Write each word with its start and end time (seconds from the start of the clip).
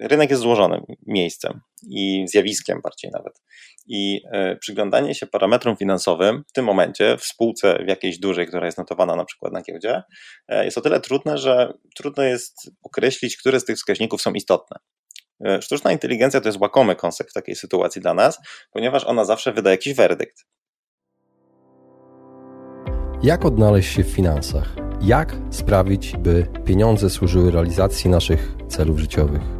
rynek 0.00 0.30
jest 0.30 0.42
złożonym 0.42 0.80
miejscem 1.06 1.60
i 1.90 2.24
zjawiskiem 2.28 2.80
bardziej 2.82 3.10
nawet. 3.10 3.42
I 3.86 4.22
e, 4.32 4.56
przyglądanie 4.56 5.14
się 5.14 5.26
parametrom 5.26 5.76
finansowym 5.76 6.44
w 6.48 6.52
tym 6.52 6.64
momencie 6.64 7.16
w 7.16 7.24
spółce 7.24 7.78
w 7.84 7.88
jakiejś 7.88 8.18
dużej, 8.18 8.46
która 8.46 8.66
jest 8.66 8.78
notowana 8.78 9.16
na 9.16 9.24
przykład 9.24 9.52
na 9.52 9.62
giełdzie, 9.62 10.02
e, 10.48 10.64
jest 10.64 10.78
o 10.78 10.80
tyle 10.80 11.00
trudne, 11.00 11.38
że 11.38 11.72
trudno 11.96 12.22
jest 12.22 12.70
określić, 12.82 13.36
które 13.36 13.60
z 13.60 13.64
tych 13.64 13.76
wskaźników 13.76 14.22
są 14.22 14.32
istotne. 14.32 14.76
E, 15.46 15.62
sztuczna 15.62 15.92
inteligencja 15.92 16.40
to 16.40 16.48
jest 16.48 16.60
łakomy 16.60 16.96
koncept 16.96 17.30
w 17.30 17.34
takiej 17.34 17.56
sytuacji 17.56 18.00
dla 18.00 18.14
nas, 18.14 18.38
ponieważ 18.70 19.04
ona 19.04 19.24
zawsze 19.24 19.52
wyda 19.52 19.70
jakiś 19.70 19.94
werdykt. 19.94 20.46
Jak 23.22 23.44
odnaleźć 23.44 23.96
się 23.96 24.04
w 24.04 24.10
finansach? 24.10 24.76
Jak 25.00 25.36
sprawić, 25.50 26.16
by 26.16 26.46
pieniądze 26.64 27.10
służyły 27.10 27.50
realizacji 27.50 28.10
naszych 28.10 28.54
celów 28.68 28.98
życiowych? 28.98 29.59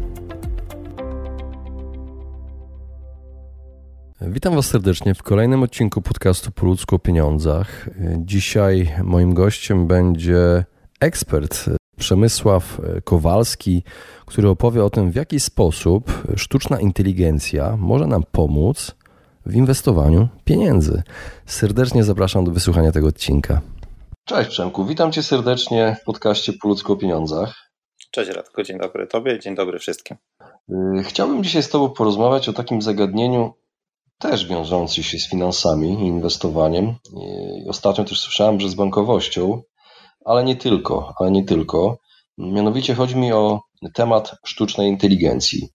Witam 4.27 4.55
Was 4.55 4.65
serdecznie 4.65 5.15
w 5.15 5.23
kolejnym 5.23 5.63
odcinku 5.63 6.01
podcastu 6.01 6.51
Po 6.51 6.65
ludzku 6.65 6.95
o 6.95 6.99
pieniądzach. 6.99 7.89
Dzisiaj 8.17 8.95
moim 9.03 9.33
gościem 9.33 9.87
będzie 9.87 10.65
ekspert 10.99 11.65
Przemysław 11.97 12.81
Kowalski, 13.03 13.83
który 14.25 14.49
opowie 14.49 14.83
o 14.83 14.89
tym, 14.89 15.11
w 15.11 15.15
jaki 15.15 15.39
sposób 15.39 16.23
sztuczna 16.35 16.79
inteligencja 16.79 17.77
może 17.77 18.07
nam 18.07 18.23
pomóc 18.31 18.95
w 19.45 19.55
inwestowaniu 19.55 20.27
pieniędzy. 20.45 21.03
Serdecznie 21.45 22.03
zapraszam 22.03 22.45
do 22.45 22.51
wysłuchania 22.51 22.91
tego 22.91 23.07
odcinka. 23.07 23.61
Cześć 24.25 24.49
Przemku, 24.49 24.85
witam 24.85 25.11
Cię 25.11 25.23
serdecznie 25.23 25.97
w 26.01 26.03
podcaście 26.03 26.53
Po 26.53 26.67
ludzku 26.67 26.93
o 26.93 26.97
pieniądzach. 26.97 27.71
Cześć 28.11 28.31
Radko, 28.31 28.63
dzień 28.63 28.79
dobry 28.79 29.07
Tobie, 29.07 29.39
dzień 29.39 29.55
dobry 29.55 29.79
wszystkim. 29.79 30.17
Chciałbym 31.03 31.43
dzisiaj 31.43 31.63
z 31.63 31.69
Tobą 31.69 31.89
porozmawiać 31.89 32.49
o 32.49 32.53
takim 32.53 32.81
zagadnieniu 32.81 33.53
też 34.21 34.47
wiążącym 34.47 35.03
się 35.03 35.19
z 35.19 35.29
finansami 35.29 35.89
i 35.89 36.07
inwestowaniem. 36.07 36.95
I 37.65 37.69
ostatnio 37.69 38.03
też 38.03 38.19
słyszałem, 38.19 38.59
że 38.59 38.69
z 38.69 38.75
bankowością, 38.75 39.61
ale 40.25 40.43
nie 40.43 40.55
tylko, 40.55 41.13
ale 41.19 41.31
nie 41.31 41.43
tylko. 41.43 41.97
Mianowicie 42.37 42.95
chodzi 42.95 43.15
mi 43.15 43.33
o 43.33 43.61
temat 43.93 44.35
sztucznej 44.45 44.89
inteligencji. 44.89 45.69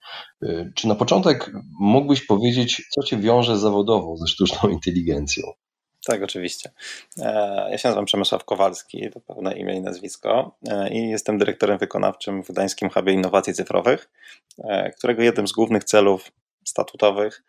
Y, 0.44 0.72
czy 0.74 0.88
na 0.88 0.94
początek 0.94 1.52
mógłbyś 1.80 2.26
powiedzieć, 2.26 2.82
co 2.90 3.02
Cię 3.02 3.16
wiąże 3.16 3.58
zawodowo 3.58 4.16
ze 4.16 4.26
sztuczną 4.26 4.68
inteligencją? 4.78 5.42
Tak, 6.06 6.22
oczywiście. 6.22 6.70
E, 7.18 7.68
ja 7.70 7.78
się 7.78 7.88
nazywam 7.88 8.04
Przemysław 8.04 8.44
Kowalski, 8.44 9.10
to 9.10 9.20
pełne 9.20 9.58
imię 9.58 9.76
i 9.76 9.80
nazwisko 9.80 10.56
e, 10.68 10.90
i 10.90 11.10
jestem 11.10 11.38
dyrektorem 11.38 11.78
wykonawczym 11.78 12.42
w 12.42 12.48
Gdańskim 12.48 12.90
Hubie 12.90 13.12
Innowacji 13.12 13.54
Cyfrowych, 13.54 14.10
e, 14.58 14.90
którego 14.90 15.22
jednym 15.22 15.48
z 15.48 15.52
głównych 15.52 15.84
celów 15.84 16.32
statutowych 16.64 17.42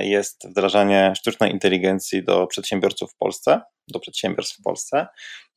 jest 0.00 0.48
wdrażanie 0.48 1.12
sztucznej 1.16 1.52
inteligencji 1.52 2.24
do 2.24 2.46
przedsiębiorców 2.46 3.12
w 3.12 3.16
Polsce, 3.16 3.60
do 3.88 4.00
przedsiębiorstw 4.00 4.58
w 4.58 4.62
Polsce 4.62 5.06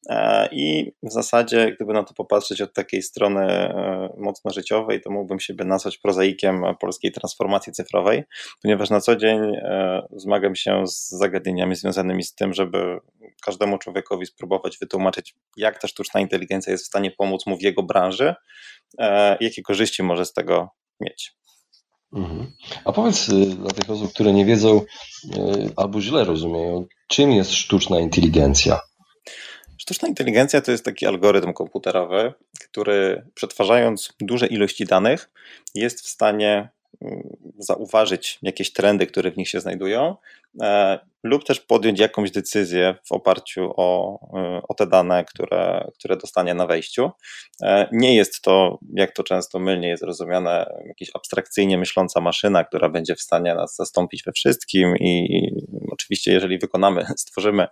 E, 0.10 0.50
I 0.52 0.92
w 1.04 1.12
zasadzie, 1.12 1.72
gdyby 1.72 1.94
na 1.94 2.04
to 2.04 2.14
popatrzeć 2.14 2.62
od 2.62 2.74
takiej 2.74 3.02
strony 3.02 3.42
e, 3.42 4.10
mocno 4.18 4.52
życiowej, 4.52 5.02
to 5.02 5.12
mógłbym 5.12 5.40
siebie 5.40 5.66
nazwać 5.66 5.98
prozaikiem 5.98 6.64
polskiej 6.80 7.12
transformacji 7.12 7.74
cyfrowej, 7.74 8.24
ponieważ 8.62 8.90
na 8.90 9.02
co 9.02 9.16
dzień 9.16 9.56
e, 9.56 10.02
zmagam 10.16 10.56
się 10.56 10.88
z 10.88 11.10
zagadnieniami 11.10 11.76
związanymi 11.76 12.24
z 12.24 12.36
tym, 12.36 12.54
żeby 12.54 13.00
każdemu 13.46 13.78
człowiekowi 13.78 14.26
spróbować 14.26 14.78
wytłumaczyć, 14.82 15.36
jak 15.58 15.82
ta 15.82 15.88
sztuczna 15.88 16.20
inteligencja 16.20 16.72
jest 16.72 16.84
w 16.84 16.88
stanie 16.88 17.12
pomóc 17.12 17.46
mu 17.46 17.58
w 17.58 17.62
jego 17.62 17.84
branży, 17.84 18.36
jakie 19.40 19.62
korzyści 19.62 20.04
może 20.04 20.26
z 20.26 20.34
tego 20.34 20.70
mieć. 21.00 21.36
Mhm. 22.14 22.52
A 22.86 22.92
powiedz 22.92 23.30
dla 23.58 23.72
tych 23.72 23.90
osób, 23.90 24.14
które 24.14 24.34
nie 24.34 24.46
wiedzą 24.46 24.82
albo 25.76 26.02
źle 26.02 26.24
rozumieją, 26.24 26.86
czym 27.08 27.32
jest 27.32 27.52
sztuczna 27.52 28.00
inteligencja? 28.00 28.80
Sztuczna 29.78 30.08
inteligencja 30.08 30.62
to 30.62 30.72
jest 30.72 30.86
taki 30.86 31.06
algorytm 31.06 31.54
komputerowy, 31.54 32.34
który 32.60 33.26
przetwarzając 33.34 34.14
duże 34.22 34.48
ilości 34.48 34.86
danych 34.86 35.30
jest 35.76 36.02
w 36.02 36.08
stanie 36.08 36.70
zauważyć 37.58 38.40
jakieś 38.42 38.74
trendy, 38.74 39.08
które 39.08 39.32
w 39.32 39.38
nich 39.38 39.50
się 39.50 39.60
znajdują 39.60 40.16
e, 40.62 41.00
lub 41.24 41.44
też 41.44 41.60
podjąć 41.60 42.00
jakąś 42.00 42.32
decyzję 42.32 42.96
w 43.04 43.12
oparciu 43.12 43.74
o, 43.78 44.20
e, 44.40 44.62
o 44.68 44.74
te 44.74 44.88
dane, 44.88 45.26
które, 45.26 45.88
które 45.94 46.18
dostanie 46.18 46.54
na 46.54 46.68
wejściu. 46.68 47.12
E, 47.64 47.90
nie 47.92 48.16
jest 48.16 48.42
to, 48.42 48.80
jak 48.94 49.12
to 49.12 49.24
często 49.24 49.60
mylnie 49.60 49.88
jest 49.88 50.04
rozumiane, 50.04 50.66
jakaś 50.86 51.10
abstrakcyjnie 51.14 51.78
myśląca 51.78 52.22
maszyna, 52.22 52.64
która 52.64 52.90
będzie 52.90 53.16
w 53.16 53.22
stanie 53.22 53.56
nas 53.56 53.76
zastąpić 53.76 54.24
we 54.24 54.32
wszystkim 54.32 54.98
i 54.98 55.50
oczywiście 55.94 56.32
jeżeli 56.34 56.60
wykonamy, 56.60 57.06
stworzymy 57.18 57.68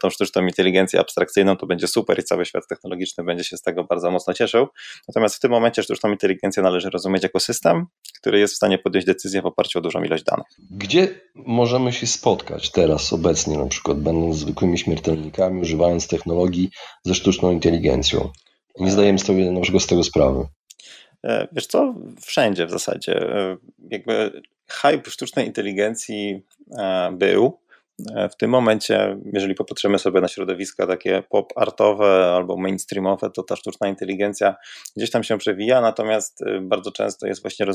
tą 0.00 0.10
sztuczną 0.10 0.42
inteligencję 0.42 1.00
abstrakcyjną, 1.00 1.56
to 1.56 1.66
będzie 1.66 1.88
super 1.88 2.18
i 2.18 2.22
cały 2.22 2.46
świat 2.46 2.66
technologiczny 2.68 3.24
będzie 3.24 3.44
się 3.44 3.56
z 3.56 3.62
tego 3.62 3.84
bardzo 3.84 4.10
mocno 4.10 4.34
cieszył. 4.34 4.66
Natomiast 5.08 5.36
w 5.36 5.40
tym 5.40 5.50
momencie 5.50 5.82
sztuczną 5.82 6.10
inteligencję 6.10 6.62
należy 6.62 6.90
rozumieć 6.90 7.22
jako 7.22 7.40
system, 7.40 7.86
który 8.20 8.38
jest 8.38 8.54
w 8.54 8.56
stanie 8.56 8.78
podjąć 8.78 9.04
decyzję 9.04 9.42
w 9.42 9.46
oparciu 9.46 9.78
o 9.78 9.82
dużą 9.82 10.02
ilość 10.02 10.24
danych. 10.24 10.46
Gdzie 10.70 11.20
możemy 11.34 11.92
się 11.92 12.06
spotkać 12.06 12.70
teraz? 12.70 13.12
obecnie, 13.12 13.58
na 13.58 13.66
przykład, 13.66 14.00
będąc 14.00 14.36
zwykłymi 14.36 14.78
śmiertelnikami, 14.78 15.60
używając 15.60 16.08
technologii 16.08 16.70
ze 17.04 17.14
sztuczną 17.14 17.50
inteligencją. 17.50 18.30
Nie 18.80 18.90
zdajemy 18.90 19.18
sobie 19.18 19.50
na 19.50 19.60
przykład 19.60 19.82
z 19.82 19.86
tego 19.86 20.04
sprawy. 20.04 20.46
E, 21.24 21.48
wiesz 21.52 21.66
co, 21.66 21.94
wszędzie 22.20 22.66
w 22.66 22.70
zasadzie. 22.70 23.16
E, 23.16 23.56
jakby 23.90 24.42
hype 24.68 25.10
sztucznej 25.10 25.46
inteligencji 25.46 26.42
e, 26.78 27.12
był, 27.12 27.58
w 28.32 28.36
tym 28.36 28.50
momencie, 28.50 29.18
jeżeli 29.32 29.54
popatrzymy 29.54 29.98
sobie 29.98 30.20
na 30.20 30.28
środowiska 30.28 30.86
takie 30.86 31.22
pop-artowe 31.30 32.32
albo 32.36 32.56
mainstreamowe, 32.56 33.30
to 33.30 33.42
ta 33.42 33.56
sztuczna 33.56 33.88
inteligencja 33.88 34.56
gdzieś 34.96 35.10
tam 35.10 35.22
się 35.22 35.38
przewija, 35.38 35.80
natomiast 35.80 36.42
e, 36.42 36.60
bardzo 36.60 36.92
często 36.92 37.26
jest 37.26 37.42
właśnie 37.42 37.66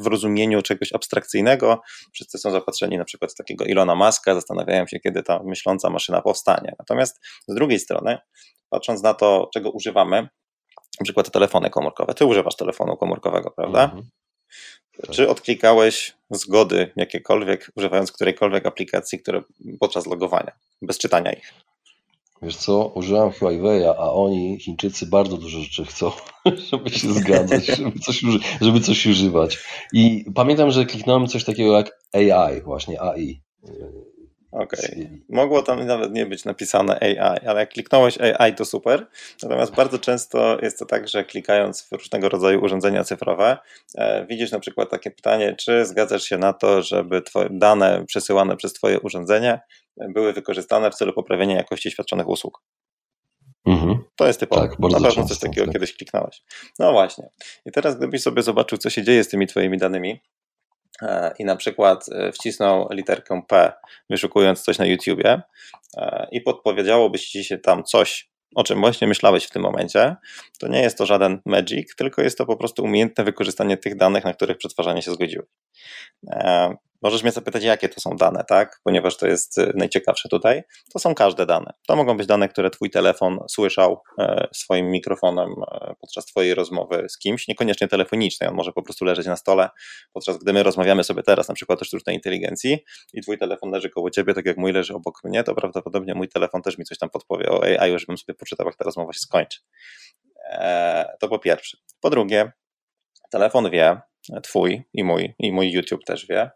w 0.00 0.06
rozumieniu 0.06 0.62
czegoś 0.62 0.92
abstrakcyjnego. 0.92 1.80
Wszyscy 2.12 2.38
są 2.38 2.50
zapatrzeni 2.50 2.98
na 2.98 3.04
przykład 3.04 3.34
takiego 3.34 3.64
Ilona 3.64 3.94
Maska, 3.94 4.34
zastanawiają 4.34 4.86
się, 4.86 5.00
kiedy 5.00 5.22
ta 5.22 5.42
myśląca 5.42 5.90
maszyna 5.90 6.22
powstanie. 6.22 6.74
Natomiast 6.78 7.20
z 7.48 7.54
drugiej 7.54 7.78
strony, 7.78 8.18
patrząc 8.70 9.02
na 9.02 9.14
to, 9.14 9.48
czego 9.54 9.70
używamy, 9.70 10.28
na 11.00 11.04
przykład 11.04 11.30
telefony 11.30 11.70
komórkowe. 11.70 12.14
Ty 12.14 12.24
używasz 12.24 12.56
telefonu 12.56 12.96
komórkowego, 12.96 13.50
prawda? 13.50 13.84
Mhm. 13.84 14.08
Czy 15.10 15.28
odklikałeś 15.28 16.14
zgody 16.30 16.92
jakiekolwiek, 16.96 17.70
używając 17.76 18.12
którejkolwiek 18.12 18.66
aplikacji, 18.66 19.18
które 19.18 19.42
podczas 19.80 20.06
logowania, 20.06 20.52
bez 20.82 20.98
czytania 20.98 21.32
ich? 21.32 21.54
Wiesz 22.42 22.56
co, 22.56 22.86
użyłem 22.86 23.30
Huawei'a, 23.30 23.94
a 23.98 24.12
oni, 24.12 24.58
Chińczycy, 24.60 25.06
bardzo 25.06 25.36
dużo 25.36 25.60
rzeczy 25.60 25.84
chcą, 25.84 26.12
żeby 26.70 26.90
się 26.90 27.12
zgadzać, 27.12 27.66
żeby 27.66 27.98
coś, 27.98 28.22
żeby 28.60 28.80
coś 28.80 29.06
używać. 29.06 29.58
I 29.92 30.24
pamiętam, 30.34 30.70
że 30.70 30.86
kliknąłem 30.86 31.26
coś 31.26 31.44
takiego 31.44 31.76
jak 31.76 31.98
AI, 32.12 32.62
właśnie 32.62 33.02
AI. 33.02 33.40
Okej. 34.54 34.90
Okay. 34.94 35.20
Mogło 35.28 35.62
tam 35.62 35.86
nawet 35.86 36.12
nie 36.12 36.26
być 36.26 36.44
napisane 36.44 37.00
AI, 37.00 37.46
ale 37.46 37.60
jak 37.60 37.68
kliknąłeś 37.68 38.18
AI, 38.20 38.54
to 38.54 38.64
super. 38.64 39.06
Natomiast 39.42 39.74
bardzo 39.74 39.98
często 39.98 40.58
jest 40.62 40.78
to 40.78 40.86
tak, 40.86 41.08
że 41.08 41.24
klikając 41.24 41.82
w 41.82 41.92
różnego 41.92 42.28
rodzaju 42.28 42.64
urządzenia 42.64 43.04
cyfrowe, 43.04 43.58
e, 43.94 44.26
widzisz 44.26 44.52
na 44.52 44.60
przykład 44.60 44.90
takie 44.90 45.10
pytanie, 45.10 45.54
czy 45.58 45.86
zgadzasz 45.86 46.22
się 46.22 46.38
na 46.38 46.52
to, 46.52 46.82
żeby 46.82 47.22
twoje 47.22 47.48
dane 47.50 48.04
przesyłane 48.06 48.56
przez 48.56 48.72
Twoje 48.72 49.00
urządzenie 49.00 49.60
były 49.96 50.32
wykorzystane 50.32 50.90
w 50.90 50.94
celu 50.94 51.12
poprawienia 51.12 51.56
jakości 51.56 51.90
świadczonych 51.90 52.28
usług. 52.28 52.62
Mhm. 53.66 53.98
To 54.16 54.26
jest 54.26 54.40
typowe. 54.40 54.68
Tak, 54.68 54.78
na 54.78 55.00
pewno 55.00 55.24
coś 55.24 55.38
takiego 55.38 55.66
tak. 55.66 55.72
kiedyś 55.72 55.96
kliknąłeś. 55.96 56.42
No 56.78 56.92
właśnie. 56.92 57.28
I 57.66 57.72
teraz 57.72 57.96
gdybyś 57.96 58.22
sobie 58.22 58.42
zobaczył, 58.42 58.78
co 58.78 58.90
się 58.90 59.02
dzieje 59.02 59.24
z 59.24 59.28
tymi 59.28 59.46
Twoimi 59.46 59.78
danymi, 59.78 60.20
i 61.38 61.44
na 61.44 61.56
przykład 61.56 62.06
e, 62.12 62.32
wcisnął 62.32 62.88
literkę 62.90 63.42
P, 63.48 63.72
wyszukując 64.10 64.62
coś 64.62 64.78
na 64.78 64.86
YouTubie 64.86 65.42
e, 65.96 66.28
i 66.32 66.40
podpowiedziałoby 66.40 67.18
ci 67.18 67.44
się 67.44 67.58
tam 67.58 67.84
coś, 67.84 68.30
o 68.54 68.64
czym 68.64 68.80
właśnie 68.80 69.08
myślałeś 69.08 69.44
w 69.44 69.50
tym 69.50 69.62
momencie, 69.62 70.16
to 70.60 70.68
nie 70.68 70.80
jest 70.80 70.98
to 70.98 71.06
żaden 71.06 71.40
magic, 71.46 71.94
tylko 71.96 72.22
jest 72.22 72.38
to 72.38 72.46
po 72.46 72.56
prostu 72.56 72.84
umiejętne 72.84 73.24
wykorzystanie 73.24 73.76
tych 73.76 73.96
danych, 73.96 74.24
na 74.24 74.34
których 74.34 74.56
przetwarzanie 74.56 75.02
się 75.02 75.10
zgodziły. 75.10 75.46
Możesz 77.02 77.22
mnie 77.22 77.32
zapytać, 77.32 77.62
jakie 77.64 77.88
to 77.88 78.00
są 78.00 78.16
dane, 78.16 78.44
tak? 78.48 78.80
Ponieważ 78.84 79.16
to 79.16 79.26
jest 79.26 79.58
y, 79.58 79.72
najciekawsze 79.74 80.28
tutaj. 80.28 80.62
To 80.92 80.98
są 80.98 81.14
każde 81.14 81.46
dane. 81.46 81.72
To 81.86 81.96
mogą 81.96 82.16
być 82.16 82.26
dane, 82.26 82.48
które 82.48 82.70
twój 82.70 82.90
telefon 82.90 83.38
słyszał 83.48 84.02
e, 84.18 84.48
swoim 84.52 84.90
mikrofonem 84.90 85.48
e, 85.72 85.94
podczas 86.00 86.26
twojej 86.26 86.54
rozmowy 86.54 87.06
z 87.08 87.18
kimś, 87.18 87.48
niekoniecznie 87.48 87.88
telefonicznej. 87.88 88.48
On 88.48 88.54
może 88.54 88.72
po 88.72 88.82
prostu 88.82 89.04
leżeć 89.04 89.26
na 89.26 89.36
stole, 89.36 89.68
podczas 90.12 90.38
gdy 90.38 90.52
my 90.52 90.62
rozmawiamy 90.62 91.04
sobie 91.04 91.22
teraz, 91.22 91.48
na 91.48 91.54
przykład 91.54 91.82
o 91.82 91.84
sztucznej 91.84 92.16
inteligencji 92.16 92.78
i 93.12 93.20
twój 93.20 93.38
telefon 93.38 93.70
leży 93.70 93.90
koło 93.90 94.10
ciebie, 94.10 94.34
tak 94.34 94.46
jak 94.46 94.56
mój 94.56 94.72
leży 94.72 94.94
obok 94.94 95.24
mnie, 95.24 95.44
to 95.44 95.54
prawdopodobnie 95.54 96.14
mój 96.14 96.28
telefon 96.28 96.62
też 96.62 96.78
mi 96.78 96.84
coś 96.84 96.98
tam 96.98 97.10
podpowie 97.10 97.50
o 97.50 97.64
AI, 97.64 97.98
żebym 97.98 98.18
sobie 98.18 98.34
poczytał, 98.34 98.66
jak 98.66 98.76
ta 98.76 98.84
rozmowa 98.84 99.12
się 99.12 99.20
skończy. 99.20 99.60
E, 100.50 101.16
to 101.20 101.28
po 101.28 101.38
pierwsze. 101.38 101.78
Po 102.00 102.10
drugie, 102.10 102.52
telefon 103.30 103.70
wie, 103.70 104.00
Twój 104.42 104.82
i 104.92 105.04
mój, 105.04 105.34
i 105.38 105.52
mój 105.52 105.72
YouTube 105.72 106.04
też 106.04 106.26
wie, 106.26 106.50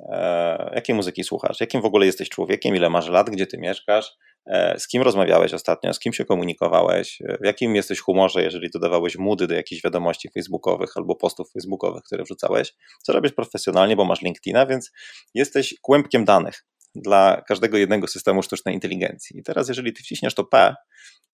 e, 0.00 0.72
jakiej 0.74 0.96
muzyki 0.96 1.24
słuchasz, 1.24 1.60
jakim 1.60 1.80
w 1.80 1.84
ogóle 1.84 2.06
jesteś 2.06 2.28
człowiekiem, 2.28 2.76
ile 2.76 2.90
masz 2.90 3.08
lat, 3.08 3.30
gdzie 3.30 3.46
ty 3.46 3.58
mieszkasz, 3.58 4.16
e, 4.46 4.78
z 4.78 4.88
kim 4.88 5.02
rozmawiałeś 5.02 5.54
ostatnio, 5.54 5.92
z 5.92 5.98
kim 5.98 6.12
się 6.12 6.24
komunikowałeś, 6.24 7.22
e, 7.22 7.38
w 7.40 7.46
jakim 7.46 7.76
jesteś 7.76 8.00
humorze, 8.00 8.42
jeżeli 8.42 8.70
dodawałeś 8.70 9.16
mudy 9.16 9.46
do 9.46 9.54
jakichś 9.54 9.82
wiadomości 9.82 10.28
facebookowych 10.34 10.96
albo 10.96 11.16
postów 11.16 11.52
facebookowych, 11.52 12.02
które 12.02 12.24
wrzucałeś, 12.24 12.74
co 13.02 13.12
robisz 13.12 13.32
profesjonalnie, 13.32 13.96
bo 13.96 14.04
masz 14.04 14.22
LinkedIna, 14.22 14.66
więc 14.66 14.92
jesteś 15.34 15.74
kłębkiem 15.82 16.24
danych 16.24 16.64
dla 16.94 17.42
każdego 17.48 17.78
jednego 17.78 18.06
systemu 18.06 18.42
sztucznej 18.42 18.74
inteligencji. 18.74 19.38
I 19.38 19.42
teraz, 19.42 19.68
jeżeli 19.68 19.92
ty 19.92 20.02
wciśniesz 20.02 20.34
to 20.34 20.44
P, 20.44 20.74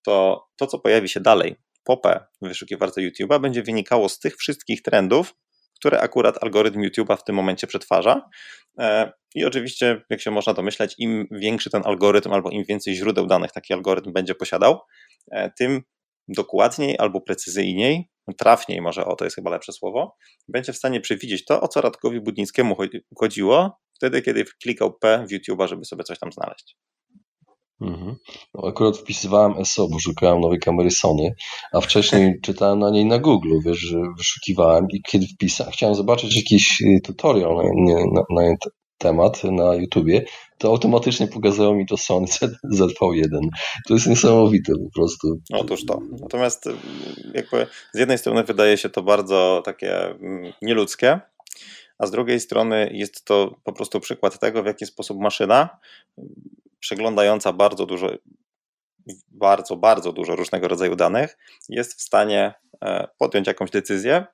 to 0.02 0.46
to, 0.56 0.66
co 0.66 0.78
pojawi 0.78 1.08
się 1.08 1.20
dalej, 1.20 1.56
po 1.84 1.96
P 1.96 2.20
w 2.42 2.48
wyszukiwarce 2.48 3.00
YouTube'a, 3.00 3.40
będzie 3.40 3.62
wynikało 3.62 4.08
z 4.08 4.18
tych 4.18 4.36
wszystkich 4.36 4.82
trendów, 4.82 5.34
które 5.80 6.00
akurat 6.00 6.42
algorytm 6.42 6.80
YouTube'a 6.80 7.16
w 7.16 7.24
tym 7.24 7.36
momencie 7.36 7.66
przetwarza. 7.66 8.28
E, 8.78 9.12
I 9.34 9.44
oczywiście, 9.44 10.02
jak 10.10 10.20
się 10.20 10.30
można 10.30 10.54
domyślać, 10.54 10.94
im 10.98 11.26
większy 11.30 11.70
ten 11.70 11.82
algorytm 11.84 12.32
albo 12.32 12.50
im 12.50 12.64
więcej 12.64 12.94
źródeł 12.94 13.26
danych 13.26 13.52
taki 13.52 13.74
algorytm 13.74 14.12
będzie 14.12 14.34
posiadał, 14.34 14.80
e, 15.32 15.50
tym 15.58 15.82
dokładniej 16.28 16.96
albo 16.98 17.20
precyzyjniej, 17.20 18.10
trafniej 18.38 18.80
może 18.80 19.04
o 19.04 19.16
to 19.16 19.24
jest 19.24 19.36
chyba 19.36 19.50
lepsze 19.50 19.72
słowo, 19.72 20.16
będzie 20.48 20.72
w 20.72 20.76
stanie 20.76 21.00
przewidzieć 21.00 21.44
to, 21.44 21.60
o 21.60 21.68
co 21.68 21.80
Radkowi 21.80 22.20
Budnickiemu 22.20 22.76
chodziło 23.18 23.80
wtedy, 23.96 24.22
kiedy 24.22 24.44
klikał 24.62 24.98
P 24.98 25.26
w 25.28 25.32
YouTube'a, 25.32 25.68
żeby 25.68 25.84
sobie 25.84 26.04
coś 26.04 26.18
tam 26.18 26.32
znaleźć. 26.32 26.76
Mhm. 27.80 28.16
No, 28.54 28.68
akurat 28.68 28.98
wpisywałem 28.98 29.52
ESO, 29.58 29.88
bo 29.88 29.98
szukałem 29.98 30.40
nowej 30.40 30.58
kamery 30.58 30.90
Sony, 30.90 31.34
a 31.72 31.80
wcześniej 31.80 32.34
czytałem 32.44 32.78
na 32.78 32.90
niej 32.90 33.06
na 33.06 33.18
Google, 33.18 33.58
wiesz, 33.64 33.78
że 33.78 33.98
wyszukiwałem 34.18 34.86
i 34.90 35.02
kiedy 35.02 35.26
wpisałem, 35.26 35.72
chciałem 35.72 35.94
zobaczyć 35.94 36.36
jakiś 36.36 36.80
y, 36.80 37.00
tutorial 37.04 37.56
na, 37.56 37.94
na, 37.94 38.42
na 38.42 38.54
temat 38.98 39.44
na 39.44 39.74
YouTubie, 39.74 40.24
to 40.58 40.68
automatycznie 40.68 41.26
pokazało 41.26 41.74
mi 41.74 41.86
to 41.86 41.96
Sony 41.96 42.26
ZV1. 42.74 43.40
To 43.88 43.94
jest 43.94 44.06
niesamowite 44.06 44.72
po 44.72 44.90
prostu. 44.94 45.40
Otóż 45.52 45.84
to. 45.86 45.98
Natomiast 46.20 46.66
y, 46.66 46.72
jakby 47.34 47.66
z 47.92 47.98
jednej 47.98 48.18
strony 48.18 48.44
wydaje 48.44 48.76
się 48.76 48.88
to 48.88 49.02
bardzo 49.02 49.62
takie 49.64 50.06
mm, 50.06 50.52
nieludzkie, 50.62 51.20
a 52.00 52.06
z 52.06 52.10
drugiej 52.10 52.40
strony 52.40 52.90
jest 52.92 53.24
to 53.24 53.54
po 53.64 53.72
prostu 53.72 54.00
przykład 54.00 54.38
tego, 54.38 54.62
w 54.62 54.66
jaki 54.66 54.86
sposób 54.86 55.20
maszyna 55.20 55.78
przeglądająca 56.78 57.52
bardzo 57.52 57.86
dużo, 57.86 58.10
bardzo, 59.28 59.76
bardzo 59.76 60.12
dużo 60.12 60.36
różnego 60.36 60.68
rodzaju 60.68 60.96
danych, 60.96 61.38
jest 61.68 61.98
w 61.98 62.02
stanie 62.02 62.54
e, 62.84 63.08
podjąć 63.18 63.46
jakąś 63.46 63.70
decyzję, 63.70 64.24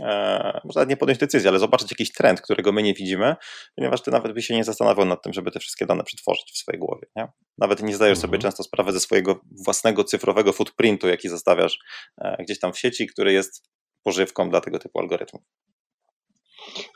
e, 0.00 0.60
może 0.64 0.80
nawet 0.80 0.90
nie 0.90 0.96
podjąć 0.96 1.18
decyzji, 1.18 1.48
ale 1.48 1.58
zobaczyć 1.58 1.90
jakiś 1.90 2.12
trend, 2.12 2.40
którego 2.40 2.72
my 2.72 2.82
nie 2.82 2.94
widzimy, 2.94 3.36
ponieważ 3.76 4.02
ty 4.02 4.10
nawet 4.10 4.32
byś 4.32 4.46
się 4.46 4.56
nie 4.56 4.64
zastanawiał 4.64 5.06
nad 5.06 5.22
tym, 5.22 5.32
żeby 5.32 5.50
te 5.50 5.60
wszystkie 5.60 5.86
dane 5.86 6.04
przetworzyć 6.04 6.52
w 6.52 6.58
swojej 6.58 6.78
głowie. 6.80 7.06
Nie? 7.16 7.28
Nawet 7.58 7.82
nie 7.82 7.94
zdajesz 7.94 8.18
sobie 8.18 8.36
mhm. 8.36 8.42
często 8.42 8.62
sprawy 8.62 8.92
ze 8.92 9.00
swojego 9.00 9.40
własnego 9.64 10.04
cyfrowego 10.04 10.52
footprintu, 10.52 11.08
jaki 11.08 11.28
zostawiasz 11.28 11.78
e, 12.18 12.44
gdzieś 12.44 12.58
tam 12.58 12.72
w 12.72 12.78
sieci, 12.78 13.06
który 13.06 13.32
jest 13.32 13.68
pożywką 14.02 14.50
dla 14.50 14.60
tego 14.60 14.78
typu 14.78 14.98
algorytmów. 14.98 15.42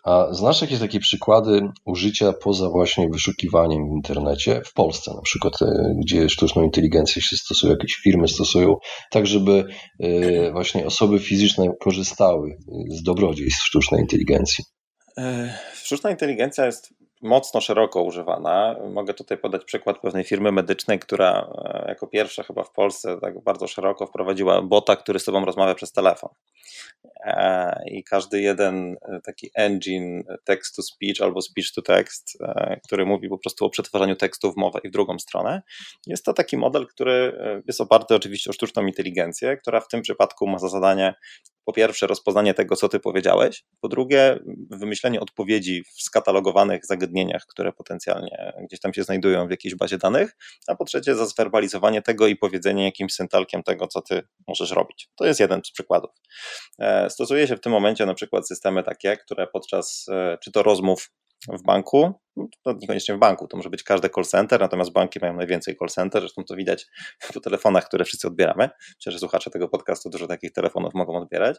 A 0.04 0.26
znasz 0.30 0.62
jakieś 0.62 0.78
takie 0.78 1.00
przykłady 1.00 1.60
użycia 1.84 2.32
poza 2.32 2.68
właśnie 2.68 3.08
wyszukiwaniem 3.08 3.88
w 3.88 3.92
internecie 3.92 4.62
w 4.66 4.72
Polsce 4.72 5.14
na 5.14 5.22
przykład, 5.22 5.62
e, 5.62 5.94
gdzie 6.00 6.28
sztuczną 6.28 6.62
inteligencję 6.62 7.22
się 7.22 7.36
stosuje, 7.36 7.72
jakieś 7.72 7.94
firmy 7.94 8.28
stosują, 8.28 8.76
tak 9.10 9.26
żeby 9.26 9.64
e, 10.00 10.52
właśnie 10.52 10.86
osoby 10.86 11.18
fizyczne 11.18 11.66
korzystały 11.80 12.56
z 12.88 13.02
dobrodziejstw 13.02 13.64
sztucznej 13.64 14.00
inteligencji? 14.00 14.64
E, 15.18 15.54
sztuczna 15.74 16.10
inteligencja 16.10 16.66
jest 16.66 16.94
mocno 17.22 17.60
szeroko 17.60 18.02
używana. 18.02 18.76
Mogę 18.92 19.14
tutaj 19.14 19.38
podać 19.38 19.64
przykład 19.64 19.98
pewnej 19.98 20.24
firmy 20.24 20.52
medycznej, 20.52 20.98
która 20.98 21.52
jako 21.88 22.06
pierwsza 22.06 22.42
chyba 22.42 22.64
w 22.64 22.72
Polsce 22.72 23.18
tak 23.20 23.44
bardzo 23.44 23.66
szeroko 23.68 24.06
wprowadziła 24.06 24.62
bota, 24.62 24.96
który 24.96 25.18
z 25.18 25.24
tobą 25.24 25.44
rozmawia 25.44 25.74
przez 25.74 25.92
telefon. 25.92 26.30
E, 27.24 27.82
i 27.86 28.04
każdy 28.04 28.40
jeden 28.40 28.96
e, 29.02 29.20
taki 29.20 29.50
engine 29.54 30.22
text 30.44 30.76
to 30.76 30.82
speech 30.82 31.20
albo 31.20 31.42
speech 31.42 31.72
to 31.74 31.82
text, 31.82 32.38
e, 32.40 32.80
który 32.84 33.06
mówi 33.06 33.28
po 33.28 33.38
prostu 33.38 33.64
o 33.64 33.70
przetwarzaniu 33.70 34.16
tekstu 34.16 34.52
w 34.52 34.56
mowę 34.56 34.80
i 34.84 34.88
w 34.88 34.92
drugą 34.92 35.18
stronę, 35.18 35.62
jest 36.06 36.24
to 36.24 36.32
taki 36.32 36.56
model, 36.56 36.86
który 36.86 37.38
jest 37.66 37.80
oparty 37.80 38.14
oczywiście 38.14 38.50
o 38.50 38.52
sztuczną 38.52 38.86
inteligencję, 38.86 39.56
która 39.56 39.80
w 39.80 39.88
tym 39.88 40.02
przypadku 40.02 40.46
ma 40.46 40.58
za 40.58 40.68
zadanie 40.68 41.14
po 41.64 41.72
pierwsze 41.72 42.06
rozpoznanie 42.06 42.54
tego, 42.54 42.76
co 42.76 42.88
ty 42.88 43.00
powiedziałeś, 43.00 43.64
po 43.80 43.88
drugie 43.88 44.38
wymyślenie 44.70 45.20
odpowiedzi 45.20 45.84
w 45.84 46.02
skatalogowanych 46.02 46.86
zagadnieniach, 46.86 47.46
które 47.46 47.72
potencjalnie 47.72 48.52
gdzieś 48.64 48.80
tam 48.80 48.94
się 48.94 49.04
znajdują 49.04 49.46
w 49.46 49.50
jakiejś 49.50 49.74
bazie 49.74 49.98
danych, 49.98 50.36
a 50.66 50.74
po 50.74 50.84
trzecie 50.84 51.14
zwerbalizowanie 51.14 52.02
tego 52.02 52.26
i 52.26 52.36
powiedzenie 52.36 52.84
jakimś 52.84 53.12
syntalkiem 53.12 53.62
tego, 53.62 53.86
co 53.86 54.02
ty 54.02 54.22
możesz 54.48 54.70
robić. 54.70 55.08
To 55.16 55.26
jest 55.26 55.40
jeden 55.40 55.60
z 55.64 55.70
przykładów. 55.70 56.10
Stosuje 57.08 57.48
się 57.48 57.56
w 57.56 57.60
tym 57.60 57.72
momencie 57.72 58.06
na 58.06 58.14
przykład 58.14 58.48
systemy 58.48 58.82
takie, 58.82 59.16
które 59.16 59.46
podczas 59.46 60.06
e, 60.08 60.38
czy 60.42 60.52
to 60.52 60.62
rozmów 60.62 61.10
w 61.48 61.62
banku, 61.62 62.12
no 62.36 62.48
niekoniecznie 62.80 63.14
w 63.14 63.18
banku, 63.18 63.48
to 63.48 63.56
może 63.56 63.70
być 63.70 63.82
każdy 63.82 64.08
call 64.08 64.24
center, 64.24 64.60
natomiast 64.60 64.92
banki 64.92 65.18
mają 65.22 65.36
najwięcej 65.36 65.76
call 65.76 65.88
center, 65.88 66.22
zresztą 66.22 66.44
to 66.44 66.56
widać 66.56 66.86
po 67.34 67.40
telefonach, 67.40 67.84
które 67.84 68.04
wszyscy 68.04 68.28
odbieramy. 68.28 68.68
Myślę, 68.96 69.12
że 69.12 69.18
słuchacze 69.18 69.50
tego 69.50 69.68
podcastu 69.68 70.10
dużo 70.10 70.26
takich 70.26 70.52
telefonów 70.52 70.94
mogą 70.94 71.16
odbierać, 71.16 71.56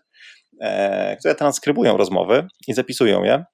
e, 0.62 1.18
które 1.18 1.35
transkrybują 1.35 1.97
rozmowy 1.97 2.47
i 2.68 2.74
zapisują 2.74 3.24
je, 3.24 3.45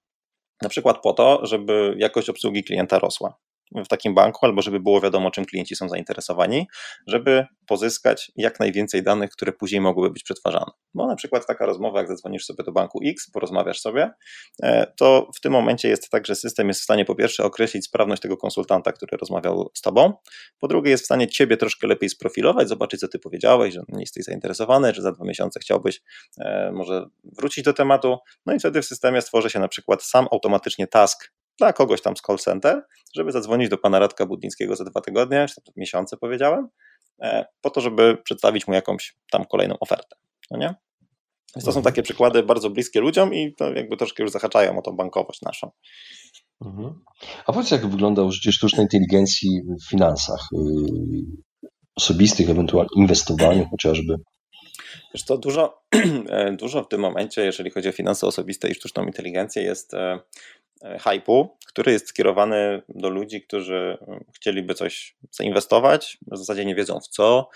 na 0.61 0.69
przykład 0.69 1.01
po 1.03 1.13
to, 1.13 1.45
żeby 1.45 1.95
jakość 1.97 2.29
obsługi 2.29 2.63
klienta 2.63 2.99
rosła 2.99 3.37
w 3.71 3.87
takim 3.87 4.15
banku, 4.15 4.45
albo 4.45 4.61
żeby 4.61 4.79
było 4.79 5.01
wiadomo, 5.01 5.31
czym 5.31 5.45
klienci 5.45 5.75
są 5.75 5.89
zainteresowani, 5.89 6.67
żeby 7.07 7.45
pozyskać 7.67 8.31
jak 8.35 8.59
najwięcej 8.59 9.03
danych, 9.03 9.31
które 9.31 9.51
później 9.51 9.81
mogłyby 9.81 10.13
być 10.13 10.23
przetwarzane. 10.23 10.71
Bo 10.93 11.07
na 11.07 11.15
przykład 11.15 11.47
taka 11.47 11.65
rozmowa, 11.65 11.99
jak 11.99 12.07
zadzwonisz 12.07 12.45
sobie 12.45 12.63
do 12.63 12.71
banku 12.71 12.99
X, 13.05 13.31
porozmawiasz 13.31 13.79
sobie, 13.81 14.11
e, 14.63 14.93
to 14.97 15.29
w 15.35 15.41
tym 15.41 15.51
momencie 15.51 15.89
jest 15.89 16.09
tak, 16.09 16.27
że 16.27 16.35
system 16.35 16.67
jest 16.67 16.79
w 16.79 16.83
stanie 16.83 17.05
po 17.05 17.15
pierwsze 17.15 17.43
określić 17.43 17.85
sprawność 17.85 18.21
tego 18.21 18.37
konsultanta, 18.37 18.91
który 18.91 19.17
rozmawiał 19.17 19.71
z 19.73 19.81
tobą, 19.81 20.13
po 20.59 20.67
drugie 20.67 20.91
jest 20.91 21.03
w 21.03 21.05
stanie 21.05 21.27
ciebie 21.27 21.57
troszkę 21.57 21.87
lepiej 21.87 22.09
sprofilować, 22.09 22.69
zobaczyć, 22.69 22.99
co 22.99 23.07
ty 23.07 23.19
powiedziałeś, 23.19 23.73
że 23.73 23.81
nie 23.87 24.01
jesteś 24.01 24.23
zainteresowany, 24.23 24.93
że 24.93 25.01
za 25.01 25.11
dwa 25.11 25.25
miesiące 25.25 25.59
chciałbyś 25.59 26.01
e, 26.37 26.71
może 26.73 27.05
wrócić 27.23 27.63
do 27.63 27.73
tematu, 27.73 28.17
no 28.45 28.53
i 28.53 28.59
wtedy 28.59 28.81
w 28.81 28.85
systemie 28.85 29.21
stworzy 29.21 29.49
się 29.49 29.59
na 29.59 29.67
przykład 29.67 30.03
sam 30.03 30.27
automatycznie 30.31 30.87
task 30.87 31.31
dla 31.59 31.73
kogoś 31.73 32.01
tam 32.01 32.17
z 32.17 32.21
call 32.21 32.37
center, 32.37 32.81
żeby 33.15 33.31
zadzwonić 33.31 33.69
do 33.69 33.77
pana 33.77 33.99
Radka 33.99 34.25
Budnickiego 34.25 34.75
za 34.75 34.83
dwa 34.83 35.01
tygodnie, 35.01 35.45
czy 35.49 35.55
tam 35.55 35.73
miesiące 35.77 36.17
powiedziałem, 36.17 36.67
e, 37.21 37.45
po 37.61 37.69
to, 37.69 37.81
żeby 37.81 38.17
przedstawić 38.23 38.67
mu 38.67 38.73
jakąś 38.73 39.17
tam 39.31 39.45
kolejną 39.45 39.75
ofertę. 39.79 40.15
No 40.51 40.57
nie? 40.57 40.75
Więc 41.55 41.65
to 41.65 41.71
są 41.71 41.79
mhm. 41.79 41.83
takie 41.83 42.03
przykłady 42.03 42.43
bardzo 42.43 42.69
bliskie 42.69 43.01
ludziom 43.01 43.33
i 43.33 43.55
to 43.55 43.73
jakby 43.73 43.97
troszkę 43.97 44.23
już 44.23 44.31
zahaczają 44.31 44.79
o 44.79 44.81
tą 44.81 44.91
bankowość 44.91 45.41
naszą. 45.41 45.71
Mhm. 46.65 46.99
A 47.45 47.53
powiedz, 47.53 47.71
jak 47.71 47.87
wygląda 47.87 48.23
użycie 48.23 48.51
sztucznej 48.51 48.83
inteligencji 48.83 49.61
w 49.85 49.89
finansach 49.89 50.49
y, 50.53 50.57
osobistych, 51.95 52.49
ewentualnie 52.49 52.89
inwestowaniu 52.95 53.67
chociażby? 53.71 54.15
Wiesz 55.13 55.25
to 55.25 55.37
dużo, 55.37 55.81
e, 56.29 56.51
dużo 56.51 56.83
w 56.83 56.87
tym 56.87 57.01
momencie, 57.01 57.45
jeżeli 57.45 57.71
chodzi 57.71 57.89
o 57.89 57.91
finanse 57.91 58.27
osobiste 58.27 58.69
i 58.69 58.73
sztuczną 58.73 59.05
inteligencję, 59.05 59.63
jest 59.63 59.93
e, 59.93 60.19
hypu, 60.99 61.57
który 61.67 61.91
jest 61.91 62.07
skierowany 62.07 62.81
do 62.89 63.09
ludzi, 63.09 63.41
którzy 63.41 63.97
mm, 64.07 64.23
chcieliby 64.35 64.73
coś 64.73 65.15
zainwestować, 65.31 66.17
w 66.31 66.37
zasadzie 66.37 66.65
nie 66.65 66.75
wiedzą 66.75 66.99
w 66.99 67.07
co, 67.07 67.49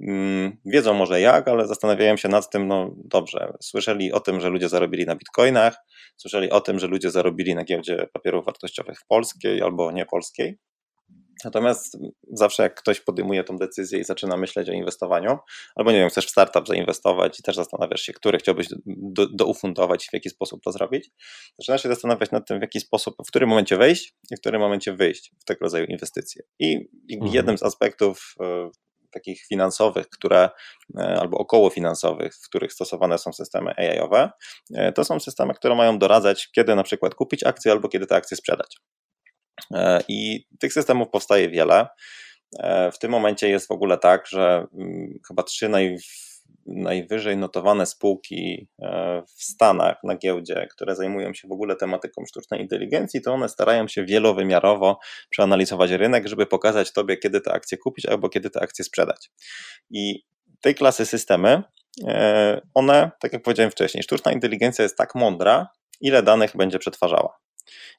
mm, 0.00 0.56
wiedzą 0.64 0.94
może 0.94 1.20
jak, 1.20 1.48
ale 1.48 1.66
zastanawiają 1.66 2.16
się 2.16 2.28
nad 2.28 2.50
tym, 2.50 2.68
no 2.68 2.94
dobrze, 2.96 3.52
słyszeli 3.60 4.12
o 4.12 4.20
tym, 4.20 4.40
że 4.40 4.48
ludzie 4.48 4.68
zarobili 4.68 5.06
na 5.06 5.16
bitcoinach, 5.16 5.76
słyszeli 6.16 6.50
o 6.50 6.60
tym, 6.60 6.78
że 6.78 6.86
ludzie 6.86 7.10
zarobili 7.10 7.54
na 7.54 7.64
giełdzie 7.64 8.06
papierów 8.12 8.44
wartościowych 8.44 8.98
w 9.00 9.06
polskiej 9.06 9.62
albo 9.62 9.92
nie 9.92 10.06
polskiej, 10.06 10.58
Natomiast 11.44 11.98
zawsze 12.32 12.62
jak 12.62 12.74
ktoś 12.74 13.00
podejmuje 13.00 13.44
tą 13.44 13.56
decyzję 13.56 13.98
i 13.98 14.04
zaczyna 14.04 14.36
myśleć 14.36 14.68
o 14.68 14.72
inwestowaniu, 14.72 15.38
albo 15.74 15.92
nie 15.92 15.98
wiem, 15.98 16.08
chcesz 16.08 16.26
w 16.26 16.30
startup 16.30 16.68
zainwestować 16.68 17.40
i 17.40 17.42
też 17.42 17.56
zastanawiasz 17.56 18.02
się, 18.02 18.12
który 18.12 18.38
chciałbyś 18.38 18.68
do, 18.86 19.26
doufundować 19.26 20.06
i 20.06 20.08
w 20.08 20.12
jaki 20.12 20.30
sposób 20.30 20.62
to 20.62 20.72
zrobić, 20.72 21.10
zaczynasz 21.58 21.82
się 21.82 21.88
zastanawiać 21.88 22.30
nad 22.30 22.48
tym, 22.48 22.58
w 22.58 22.62
jaki 22.62 22.80
sposób, 22.80 23.14
w 23.26 23.28
którym 23.28 23.48
momencie 23.48 23.76
wejść 23.76 24.14
i 24.30 24.36
w 24.36 24.40
którym 24.40 24.60
momencie 24.60 24.92
wyjść 24.92 25.32
w 25.40 25.44
tego 25.44 25.64
rodzaju 25.64 25.86
inwestycje. 25.86 26.42
I 26.58 26.88
mhm. 27.12 27.32
jednym 27.32 27.58
z 27.58 27.62
aspektów 27.62 28.34
e, 28.40 28.70
takich 29.10 29.46
finansowych, 29.46 30.08
które 30.08 30.50
e, 30.98 31.20
albo 31.20 31.38
około 31.38 31.70
finansowych, 31.70 32.34
w 32.34 32.48
których 32.48 32.72
stosowane 32.72 33.18
są 33.18 33.32
systemy 33.32 33.74
AI-owe, 33.76 34.30
e, 34.74 34.92
to 34.92 35.04
są 35.04 35.20
systemy, 35.20 35.54
które 35.54 35.74
mają 35.74 35.98
doradzać, 35.98 36.50
kiedy 36.52 36.74
na 36.74 36.82
przykład 36.82 37.14
kupić 37.14 37.44
akcje 37.44 37.72
albo 37.72 37.88
kiedy 37.88 38.06
te 38.06 38.16
akcje 38.16 38.36
sprzedać. 38.36 38.76
E, 39.74 40.00
I 40.08 40.46
tych 40.58 40.72
systemów 40.72 41.08
powstaje 41.08 41.48
wiele. 41.48 41.86
W 42.92 42.98
tym 42.98 43.10
momencie 43.10 43.48
jest 43.48 43.68
w 43.68 43.70
ogóle 43.70 43.98
tak, 43.98 44.26
że 44.26 44.66
mm, 44.74 45.18
chyba 45.28 45.42
trzy 45.42 45.68
naj, 45.68 45.96
najwyżej 46.66 47.36
notowane 47.36 47.86
spółki 47.86 48.68
w 49.36 49.42
Stanach 49.42 49.96
na 50.04 50.16
giełdzie, 50.16 50.68
które 50.70 50.96
zajmują 50.96 51.34
się 51.34 51.48
w 51.48 51.52
ogóle 51.52 51.76
tematyką 51.76 52.24
sztucznej 52.26 52.60
inteligencji, 52.60 53.22
to 53.22 53.32
one 53.32 53.48
starają 53.48 53.88
się 53.88 54.04
wielowymiarowo 54.04 54.98
przeanalizować 55.30 55.90
rynek, 55.90 56.28
żeby 56.28 56.46
pokazać 56.46 56.92
tobie, 56.92 57.16
kiedy 57.16 57.40
te 57.40 57.52
akcje 57.52 57.78
kupić 57.78 58.06
albo 58.06 58.28
kiedy 58.28 58.50
te 58.50 58.60
akcje 58.60 58.84
sprzedać. 58.84 59.30
I 59.90 60.24
tej 60.60 60.74
klasy 60.74 61.06
systemy, 61.06 61.62
e, 62.08 62.60
one, 62.74 63.10
tak 63.20 63.32
jak 63.32 63.42
powiedziałem 63.42 63.70
wcześniej, 63.70 64.02
sztuczna 64.02 64.32
inteligencja 64.32 64.82
jest 64.82 64.96
tak 64.96 65.14
mądra, 65.14 65.68
ile 66.00 66.22
danych 66.22 66.56
będzie 66.56 66.78
przetwarzała. 66.78 67.38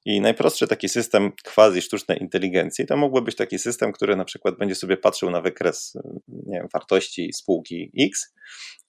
I 0.05 0.21
najprostszy 0.21 0.67
taki 0.67 0.89
system 0.89 1.31
quasi 1.55 1.81
sztucznej 1.81 2.21
inteligencji 2.21 2.85
to 2.85 2.97
mógłby 2.97 3.21
być 3.21 3.35
taki 3.35 3.59
system, 3.59 3.91
który 3.91 4.15
na 4.15 4.25
przykład 4.25 4.57
będzie 4.57 4.75
sobie 4.75 4.97
patrzył 4.97 5.29
na 5.29 5.41
wykres 5.41 5.93
nie 6.27 6.59
wiem, 6.59 6.67
wartości 6.73 7.33
spółki 7.33 7.91
X 7.99 8.33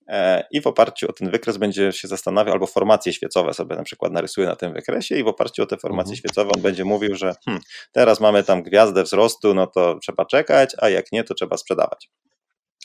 e, 0.08 0.44
i 0.50 0.60
w 0.60 0.66
oparciu 0.66 1.06
o 1.10 1.12
ten 1.12 1.30
wykres 1.30 1.56
będzie 1.56 1.92
się 1.92 2.08
zastanawiał, 2.08 2.52
albo 2.52 2.66
formacje 2.66 3.12
świecowe 3.12 3.54
sobie 3.54 3.76
na 3.76 3.82
przykład 3.82 4.12
narysuje 4.12 4.46
na 4.46 4.56
tym 4.56 4.72
wykresie 4.72 5.16
i 5.16 5.24
w 5.24 5.28
oparciu 5.28 5.62
o 5.62 5.66
te 5.66 5.76
formacje 5.76 6.12
mhm. 6.12 6.16
świecowe 6.16 6.50
on 6.56 6.62
będzie 6.62 6.84
mówił, 6.84 7.14
że 7.14 7.34
hmm, 7.44 7.62
teraz 7.92 8.20
mamy 8.20 8.44
tam 8.44 8.62
gwiazdę 8.62 9.02
wzrostu, 9.02 9.54
no 9.54 9.66
to 9.66 9.98
trzeba 10.02 10.24
czekać, 10.24 10.74
a 10.78 10.88
jak 10.88 11.12
nie, 11.12 11.24
to 11.24 11.34
trzeba 11.34 11.56
sprzedawać. 11.56 12.10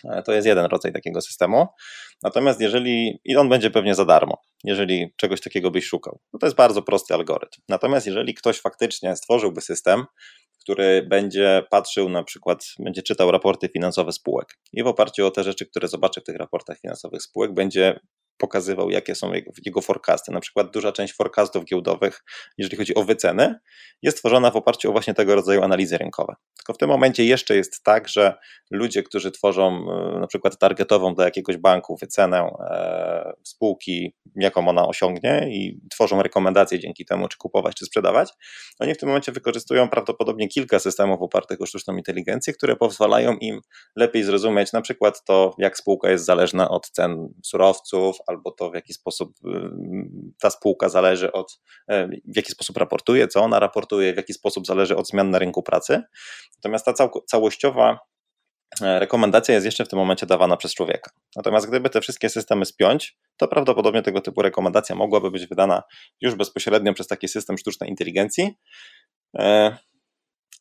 E, 0.03 0.23
to 0.23 0.33
jest 0.33 0.47
jeden 0.47 0.65
rodzaj 0.65 0.93
takiego 0.93 1.21
systemu. 1.21 1.67
Natomiast 2.23 2.61
jeżeli, 2.61 3.19
i 3.25 3.35
on 3.35 3.49
będzie 3.49 3.71
pewnie 3.71 3.95
za 3.95 4.05
darmo, 4.05 4.41
jeżeli 4.63 5.13
czegoś 5.17 5.41
takiego 5.41 5.71
byś 5.71 5.85
szukał, 5.85 6.19
no 6.33 6.39
to 6.39 6.45
jest 6.45 6.57
bardzo 6.57 6.81
prosty 6.81 7.13
algorytm. 7.13 7.61
Natomiast 7.69 8.05
jeżeli 8.05 8.33
ktoś 8.33 8.59
faktycznie 8.59 9.15
stworzyłby 9.15 9.61
system, 9.61 10.05
który 10.61 11.07
będzie 11.09 11.63
patrzył 11.69 12.09
na 12.09 12.23
przykład, 12.23 12.65
będzie 12.79 13.01
czytał 13.01 13.31
raporty 13.31 13.69
finansowe 13.69 14.11
spółek 14.11 14.59
i 14.73 14.83
w 14.83 14.87
oparciu 14.87 15.27
o 15.27 15.31
te 15.31 15.43
rzeczy, 15.43 15.65
które 15.65 15.87
zobaczy 15.87 16.21
w 16.21 16.23
tych 16.23 16.35
raportach 16.35 16.79
finansowych 16.79 17.21
spółek, 17.21 17.53
będzie 17.53 17.99
pokazywał, 18.37 18.89
jakie 18.89 19.15
są 19.15 19.31
jego 19.65 19.81
forecasty. 19.81 20.31
Na 20.31 20.39
przykład 20.39 20.71
duża 20.71 20.91
część 20.91 21.13
forecastów 21.13 21.65
giełdowych, 21.65 22.23
jeżeli 22.57 22.77
chodzi 22.77 22.95
o 22.95 23.03
wyceny, 23.03 23.55
jest 24.01 24.17
tworzona 24.17 24.51
w 24.51 24.55
oparciu 24.55 24.89
o 24.89 24.91
właśnie 24.91 25.13
tego 25.13 25.35
rodzaju 25.35 25.63
analizy 25.63 25.97
rynkowe. 25.97 26.35
Tylko 26.57 26.73
w 26.73 26.77
tym 26.77 26.89
momencie 26.89 27.25
jeszcze 27.25 27.55
jest 27.55 27.83
tak, 27.83 28.07
że 28.07 28.33
ludzie, 28.71 29.03
którzy 29.03 29.31
tworzą 29.31 29.67
e, 29.67 30.19
na 30.19 30.27
przykład 30.27 30.57
targetową 30.57 31.15
dla 31.15 31.25
jakiegoś 31.25 31.57
banku 31.57 31.95
wycenę 31.95 32.37
e, 32.37 33.33
spółki, 33.43 34.13
jaką 34.35 34.67
ona 34.67 34.87
osiągnie 34.87 35.47
i 35.51 35.79
tworzą 35.91 36.23
rekomendacje 36.23 36.79
dzięki 36.79 37.05
temu, 37.05 37.27
czy 37.27 37.37
kupować, 37.37 37.75
czy 37.75 37.85
sprzedawać, 37.85 38.33
oni 38.79 38.93
w 38.93 38.97
tym 38.97 39.09
momencie 39.09 39.31
wykorzystują 39.31 39.89
prawdopodobnie 39.89 40.47
kilka 40.47 40.79
systemów 40.79 41.21
opartych 41.21 41.61
o 41.61 41.65
sztuczną 41.65 41.97
inteligencję, 41.97 42.53
które 42.53 42.75
pozwalają 42.75 43.37
im 43.37 43.61
lepiej 43.95 44.23
zrozumieć 44.23 44.73
na 44.73 44.81
przykład 44.81 45.23
to, 45.23 45.55
jak 45.57 45.77
spółka 45.77 46.09
jest 46.09 46.25
zależna 46.25 46.69
od 46.69 46.89
cen 46.89 47.33
surowców, 47.43 48.17
albo 48.27 48.51
to 48.51 48.69
w 48.69 48.75
jaki 48.75 48.93
sposób 48.93 49.33
y, 49.45 49.49
ta 50.41 50.49
spółka 50.49 50.89
zależy 50.89 51.31
od, 51.31 51.59
e, 51.89 52.07
w 52.07 52.35
jaki 52.35 52.51
sposób 52.51 52.77
raportuje, 52.77 53.27
co 53.27 53.41
ona 53.41 53.59
raportuje, 53.59 54.13
w 54.13 54.17
jaki 54.17 54.33
sposób 54.33 54.67
zależy 54.67 54.95
od 54.97 55.07
zmian 55.07 55.29
na 55.29 55.39
rynku 55.39 55.63
pracy. 55.63 56.01
Natomiast 56.57 56.85
ta 56.85 56.93
cał 56.93 57.11
całościowa 57.27 57.99
e, 58.81 58.99
rekomendacja 58.99 59.53
jest 59.53 59.65
jeszcze 59.65 59.85
w 59.85 59.89
tym 59.89 59.99
momencie 59.99 60.25
dawana 60.25 60.57
przez 60.57 60.73
człowieka. 60.73 61.11
Natomiast 61.35 61.67
gdyby 61.67 61.89
te 61.89 62.01
wszystkie 62.01 62.29
systemy 62.29 62.65
spiąć, 62.65 63.17
to 63.37 63.47
prawdopodobnie 63.47 64.01
tego 64.01 64.21
typu 64.21 64.41
rekomendacja 64.41 64.95
mogłaby 64.95 65.31
być 65.31 65.47
wydana 65.47 65.83
już 66.21 66.35
bezpośrednio 66.35 66.93
przez 66.93 67.07
taki 67.07 67.27
system 67.27 67.57
sztucznej 67.57 67.89
inteligencji. 67.89 68.55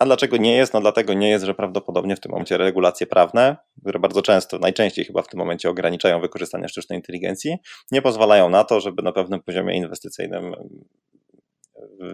E, 0.00 0.02
a 0.02 0.06
dlaczego 0.06 0.36
nie 0.36 0.56
jest? 0.56 0.74
No 0.74 0.80
dlatego 0.80 1.14
nie 1.14 1.30
jest, 1.30 1.44
że 1.44 1.54
prawdopodobnie 1.54 2.16
w 2.16 2.20
tym 2.20 2.30
momencie 2.30 2.56
regulacje 2.56 3.06
prawne, 3.06 3.56
które 3.80 3.98
bardzo 3.98 4.22
często, 4.22 4.58
najczęściej 4.58 5.04
chyba 5.04 5.22
w 5.22 5.28
tym 5.28 5.38
momencie 5.38 5.70
ograniczają 5.70 6.20
wykorzystanie 6.20 6.68
sztucznej 6.68 6.98
inteligencji, 6.98 7.56
nie 7.92 8.02
pozwalają 8.02 8.48
na 8.48 8.64
to, 8.64 8.80
żeby 8.80 9.02
na 9.02 9.12
pewnym 9.12 9.42
poziomie 9.42 9.76
inwestycyjnym 9.76 10.54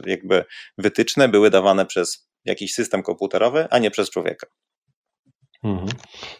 jakby 0.06 0.44
wytyczne 0.78 1.28
były 1.28 1.50
dawane 1.50 1.86
przez 1.86 2.28
jakiś 2.44 2.74
system 2.74 3.02
komputerowy, 3.02 3.66
a 3.70 3.78
nie 3.78 3.90
przez 3.90 4.10
człowieka. 4.10 4.46
Mhm. 5.64 5.88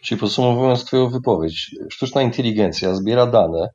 Czyli 0.00 0.20
podsumowując 0.20 0.84
Twoją 0.84 1.11
wypowiedź, 1.11 1.75
sztuczna 1.90 2.22
inteligencja 2.22 2.94
zbiera 2.94 3.26
dane, 3.26 3.68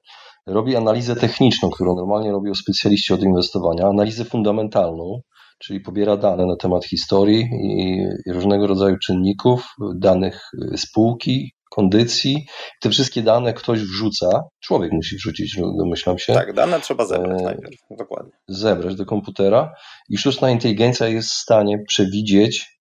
robi 0.47 0.75
analizę 0.75 1.15
techniczną, 1.15 1.69
którą 1.69 1.95
normalnie 1.95 2.31
robią 2.31 2.55
specjaliści 2.55 3.13
od 3.13 3.21
inwestowania, 3.21 3.87
analizę 3.87 4.25
fundamentalną, 4.25 5.21
czyli 5.57 5.79
pobiera 5.79 6.17
dane 6.17 6.45
na 6.45 6.55
temat 6.55 6.85
historii 6.85 7.49
i 7.63 8.05
różnego 8.31 8.67
rodzaju 8.67 8.97
czynników, 8.97 9.67
danych 9.95 10.51
spółki, 10.75 11.51
kondycji. 11.69 12.45
Te 12.81 12.89
wszystkie 12.89 13.21
dane 13.21 13.53
ktoś 13.53 13.79
wrzuca, 13.79 14.43
człowiek 14.59 14.91
musi 14.91 15.15
wrzucić, 15.15 15.59
domyślam 15.77 16.17
się. 16.17 16.33
Tak, 16.33 16.53
dane 16.53 16.79
trzeba 16.79 17.05
zebrać 17.05 17.41
e, 17.41 17.43
najpierw, 17.43 17.77
dokładnie. 17.97 18.31
Zebrać 18.47 18.95
do 18.95 19.05
komputera 19.05 19.73
i 20.09 20.17
sztuczna 20.17 20.49
inteligencja 20.49 21.07
jest 21.07 21.29
w 21.29 21.37
stanie 21.37 21.77
przewidzieć, 21.87 22.79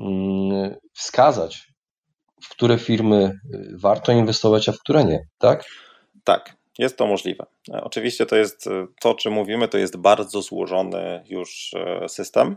mm, 0.00 0.74
wskazać, 0.94 1.66
w 2.42 2.48
które 2.48 2.78
firmy 2.78 3.32
warto 3.80 4.12
inwestować, 4.12 4.68
a 4.68 4.72
w 4.72 4.78
które 4.78 5.04
nie, 5.04 5.18
tak? 5.38 5.64
Tak, 6.24 6.56
jest 6.78 6.96
to 6.96 7.06
możliwe. 7.06 7.46
E, 7.74 7.84
oczywiście 7.84 8.26
to 8.26 8.36
jest 8.36 8.66
e, 8.66 8.86
to, 9.00 9.10
o 9.10 9.14
czym 9.14 9.32
mówimy, 9.32 9.68
to 9.68 9.78
jest 9.78 9.96
bardzo 9.96 10.42
złożony 10.42 11.24
już 11.28 11.74
e, 11.74 12.08
system, 12.08 12.56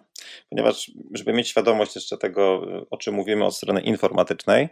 ponieważ, 0.50 0.91
żeby 1.13 1.34
mieć 1.34 1.48
świadomość 1.48 1.95
jeszcze 1.95 2.17
tego, 2.17 2.62
o 2.89 2.98
czym 2.98 3.15
mówimy 3.15 3.45
od 3.45 3.55
strony 3.55 3.81
informatycznej, 3.81 4.69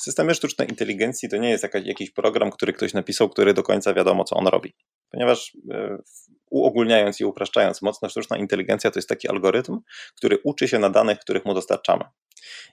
systemy 0.00 0.34
sztucznej 0.34 0.68
inteligencji 0.68 1.28
to 1.28 1.36
nie 1.36 1.50
jest 1.50 1.62
jakaś, 1.62 1.86
jakiś 1.86 2.10
program, 2.10 2.50
który 2.50 2.72
ktoś 2.72 2.94
napisał, 2.94 3.28
który 3.28 3.54
do 3.54 3.62
końca 3.62 3.94
wiadomo, 3.94 4.24
co 4.24 4.36
on 4.36 4.46
robi. 4.46 4.74
Ponieważ 5.10 5.56
uogólniając 6.50 7.20
i 7.20 7.24
upraszczając 7.24 7.82
mocno, 7.82 8.08
sztuczna 8.08 8.38
inteligencja 8.38 8.90
to 8.90 8.98
jest 8.98 9.08
taki 9.08 9.28
algorytm, 9.28 9.80
który 10.16 10.38
uczy 10.44 10.68
się 10.68 10.78
na 10.78 10.90
danych, 10.90 11.18
których 11.18 11.44
mu 11.44 11.54
dostarczamy. 11.54 12.04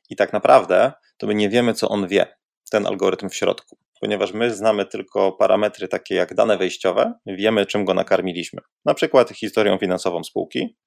I 0.10 0.16
tak 0.16 0.34
naprawdę 0.34 0.92
to 1.18 1.28
my 1.28 1.36
nie 1.36 1.50
wiemy, 1.50 1.74
co 1.74 1.90
on 1.90 2.08
wie, 2.08 2.28
ten 2.72 2.88
algorytm 2.88 3.30
w 3.30 3.36
środku 3.36 3.78
ponieważ 4.00 4.34
my 4.34 4.54
znamy 4.54 4.86
tylko 4.86 5.32
parametry 5.32 5.88
takie 5.88 6.16
jak 6.16 6.34
dane 6.34 6.58
wejściowe, 6.58 7.14
wiemy 7.26 7.66
czym 7.66 7.86
go 7.86 7.94
nakarmiliśmy. 7.94 8.62
Na 8.86 8.94
przykład 8.94 9.30
historią 9.30 9.78
finansową 9.78 10.24
spółki. 10.24 10.78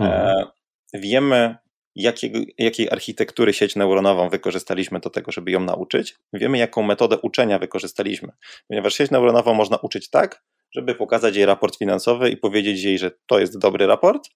Mhm. 0.00 0.10
E, 0.10 0.46
wiemy, 0.94 1.56
jakiego, 1.94 2.38
jakiej 2.58 2.90
architektury 2.90 3.52
sieć 3.52 3.76
neuronową 3.76 4.28
wykorzystaliśmy 4.28 5.00
do 5.00 5.10
tego, 5.10 5.32
żeby 5.32 5.50
ją 5.50 5.60
nauczyć. 5.60 6.16
Wiemy, 6.32 6.58
jaką 6.58 6.82
metodę 6.82 7.18
uczenia 7.18 7.58
wykorzystaliśmy, 7.58 8.32
ponieważ 8.68 8.94
sieć 8.94 9.10
neuronową 9.10 9.54
można 9.54 9.76
uczyć 9.76 10.10
tak, 10.10 10.42
żeby 10.72 10.94
pokazać 10.94 11.36
jej 11.36 11.46
raport 11.46 11.78
finansowy 11.78 12.30
i 12.30 12.36
powiedzieć 12.36 12.82
jej, 12.82 12.98
że 12.98 13.10
to 13.26 13.38
jest 13.38 13.58
dobry 13.58 13.86
raport, 13.86 14.28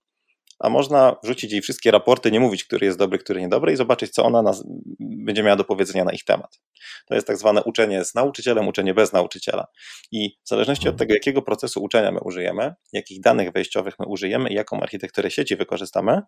a 0.59 0.69
można 0.69 1.17
wrzucić 1.23 1.53
jej 1.53 1.61
wszystkie 1.61 1.91
raporty, 1.91 2.31
nie 2.31 2.41
mówić, 2.41 2.65
który 2.65 2.87
jest 2.87 2.99
dobry, 2.99 3.19
który 3.19 3.41
niedobry 3.41 3.73
i 3.73 3.77
zobaczyć, 3.77 4.12
co 4.12 4.25
ona 4.25 4.43
nas, 4.43 4.65
będzie 5.00 5.43
miała 5.43 5.57
do 5.57 5.65
powiedzenia 5.65 6.05
na 6.05 6.12
ich 6.12 6.25
temat. 6.25 6.61
To 7.07 7.15
jest 7.15 7.27
tak 7.27 7.37
zwane 7.37 7.65
uczenie 7.65 8.05
z 8.05 8.15
nauczycielem, 8.15 8.69
uczenie 8.69 8.95
bez 8.95 9.12
nauczyciela. 9.12 9.67
I 10.12 10.38
w 10.45 10.49
zależności 10.49 10.88
od 10.88 10.97
tego, 10.97 11.15
jakiego 11.15 11.43
procesu 11.43 11.83
uczenia 11.83 12.12
my 12.12 12.21
użyjemy, 12.21 12.75
jakich 12.93 13.21
danych 13.21 13.53
wejściowych 13.53 13.95
my 13.99 14.07
użyjemy 14.07 14.50
i 14.50 14.55
jaką 14.55 14.81
architekturę 14.81 15.31
sieci 15.31 15.57
wykorzystamy, 15.57 16.23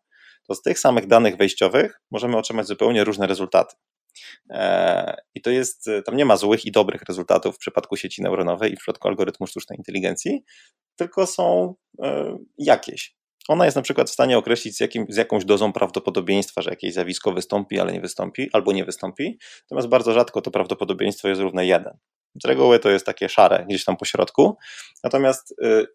to 0.49 0.55
z 0.55 0.63
tych 0.63 0.79
samych 0.79 1.07
danych 1.07 1.37
wejściowych 1.37 2.01
możemy 2.11 2.37
otrzymać 2.37 2.67
zupełnie 2.67 3.05
różne 3.05 3.27
rezultaty. 3.27 3.77
E, 4.51 5.17
I 5.35 5.41
to 5.41 5.51
jest, 5.51 5.91
tam 6.05 6.17
nie 6.17 6.25
ma 6.25 6.37
złych 6.37 6.67
i 6.67 6.73
dobrych 6.73 7.03
rezultatów 7.03 7.57
w 7.57 7.59
przypadku 7.59 7.97
sieci 7.97 8.23
neuronowej 8.23 8.73
i 8.73 8.77
w 8.77 8.79
przypadku 8.79 9.09
algorytmu 9.09 9.47
sztucznej 9.47 9.79
inteligencji, 9.79 10.45
tylko 10.97 11.27
są 11.27 11.75
e, 12.03 12.39
jakieś. 12.59 13.20
Ona 13.51 13.65
jest 13.65 13.77
na 13.77 13.83
przykład 13.83 14.11
w 14.11 14.13
stanie 14.13 14.39
określić 14.39 14.77
z, 14.77 14.81
jakim, 14.81 15.07
z 15.09 15.17
jakąś 15.17 15.45
dozą 15.45 15.73
prawdopodobieństwa, 15.73 16.63
że 16.63 16.71
jakieś 16.71 16.93
zjawisko 16.93 17.33
wystąpi, 17.33 17.81
ale 17.81 17.93
nie 17.93 18.01
wystąpi, 18.01 18.51
albo 18.53 18.73
nie 18.73 18.85
wystąpi. 18.85 19.39
Natomiast 19.63 19.89
bardzo 19.89 20.13
rzadko 20.13 20.43
to 20.43 20.51
prawdopodobieństwo 20.51 21.29
jest 21.29 21.41
równe 21.41 21.67
1. 21.67 21.99
Z 22.43 22.45
reguły 22.45 22.79
to 22.79 22.91
jest 22.91 23.07
takie 23.07 23.29
szare, 23.29 23.65
gdzieś 23.69 23.85
tam 23.85 23.97
po 23.97 24.05
środku. 24.05 24.57
Natomiast 25.05 25.55
y, 25.63 25.87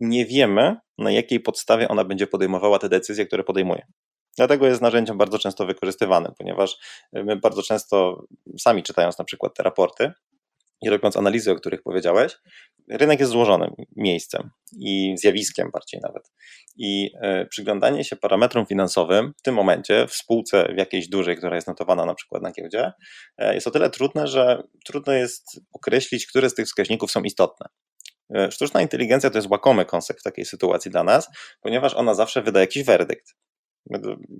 nie 0.00 0.26
wiemy, 0.26 0.76
na 0.98 1.10
jakiej 1.10 1.40
podstawie 1.40 1.88
ona 1.88 2.04
będzie 2.04 2.26
podejmowała 2.26 2.78
te 2.78 2.88
decyzje, 2.88 3.26
które 3.26 3.44
podejmuje. 3.44 3.86
Dlatego 4.36 4.66
jest 4.66 4.82
narzędziem 4.82 5.18
bardzo 5.18 5.38
często 5.38 5.66
wykorzystywanym, 5.66 6.32
ponieważ 6.38 6.76
my 7.12 7.36
bardzo 7.36 7.62
często 7.62 8.24
sami 8.58 8.82
czytając 8.82 9.18
na 9.18 9.24
przykład 9.24 9.54
te 9.54 9.62
raporty, 9.62 10.12
i 10.82 10.90
robiąc 10.90 11.16
analizy, 11.16 11.50
o 11.50 11.54
których 11.54 11.82
powiedziałeś, 11.82 12.36
rynek 12.90 13.20
jest 13.20 13.32
złożonym 13.32 13.70
miejscem 13.96 14.50
i 14.78 15.14
zjawiskiem 15.18 15.70
bardziej 15.72 16.00
nawet. 16.00 16.32
I 16.76 17.10
e, 17.22 17.46
przyglądanie 17.46 18.04
się 18.04 18.16
parametrom 18.16 18.66
finansowym 18.66 19.32
w 19.38 19.42
tym 19.42 19.54
momencie 19.54 20.06
w 20.06 20.14
spółce 20.14 20.72
w 20.74 20.78
jakiejś 20.78 21.08
dużej, 21.08 21.36
która 21.36 21.54
jest 21.54 21.68
notowana 21.68 22.06
na 22.06 22.14
przykład 22.14 22.42
na 22.42 22.52
giełdzie, 22.52 22.92
e, 23.38 23.54
jest 23.54 23.66
o 23.66 23.70
tyle 23.70 23.90
trudne, 23.90 24.26
że 24.26 24.62
trudno 24.84 25.12
jest 25.12 25.60
określić, 25.72 26.26
które 26.26 26.50
z 26.50 26.54
tych 26.54 26.66
wskaźników 26.66 27.10
są 27.10 27.22
istotne. 27.22 27.66
E, 28.34 28.50
sztuczna 28.50 28.82
inteligencja 28.82 29.30
to 29.30 29.38
jest 29.38 29.50
łakomy 29.50 29.84
koncept 29.84 30.20
w 30.20 30.22
takiej 30.22 30.44
sytuacji 30.44 30.90
dla 30.90 31.04
nas, 31.04 31.28
ponieważ 31.60 31.94
ona 31.94 32.14
zawsze 32.14 32.42
wyda 32.42 32.60
jakiś 32.60 32.84
werdykt 32.84 33.34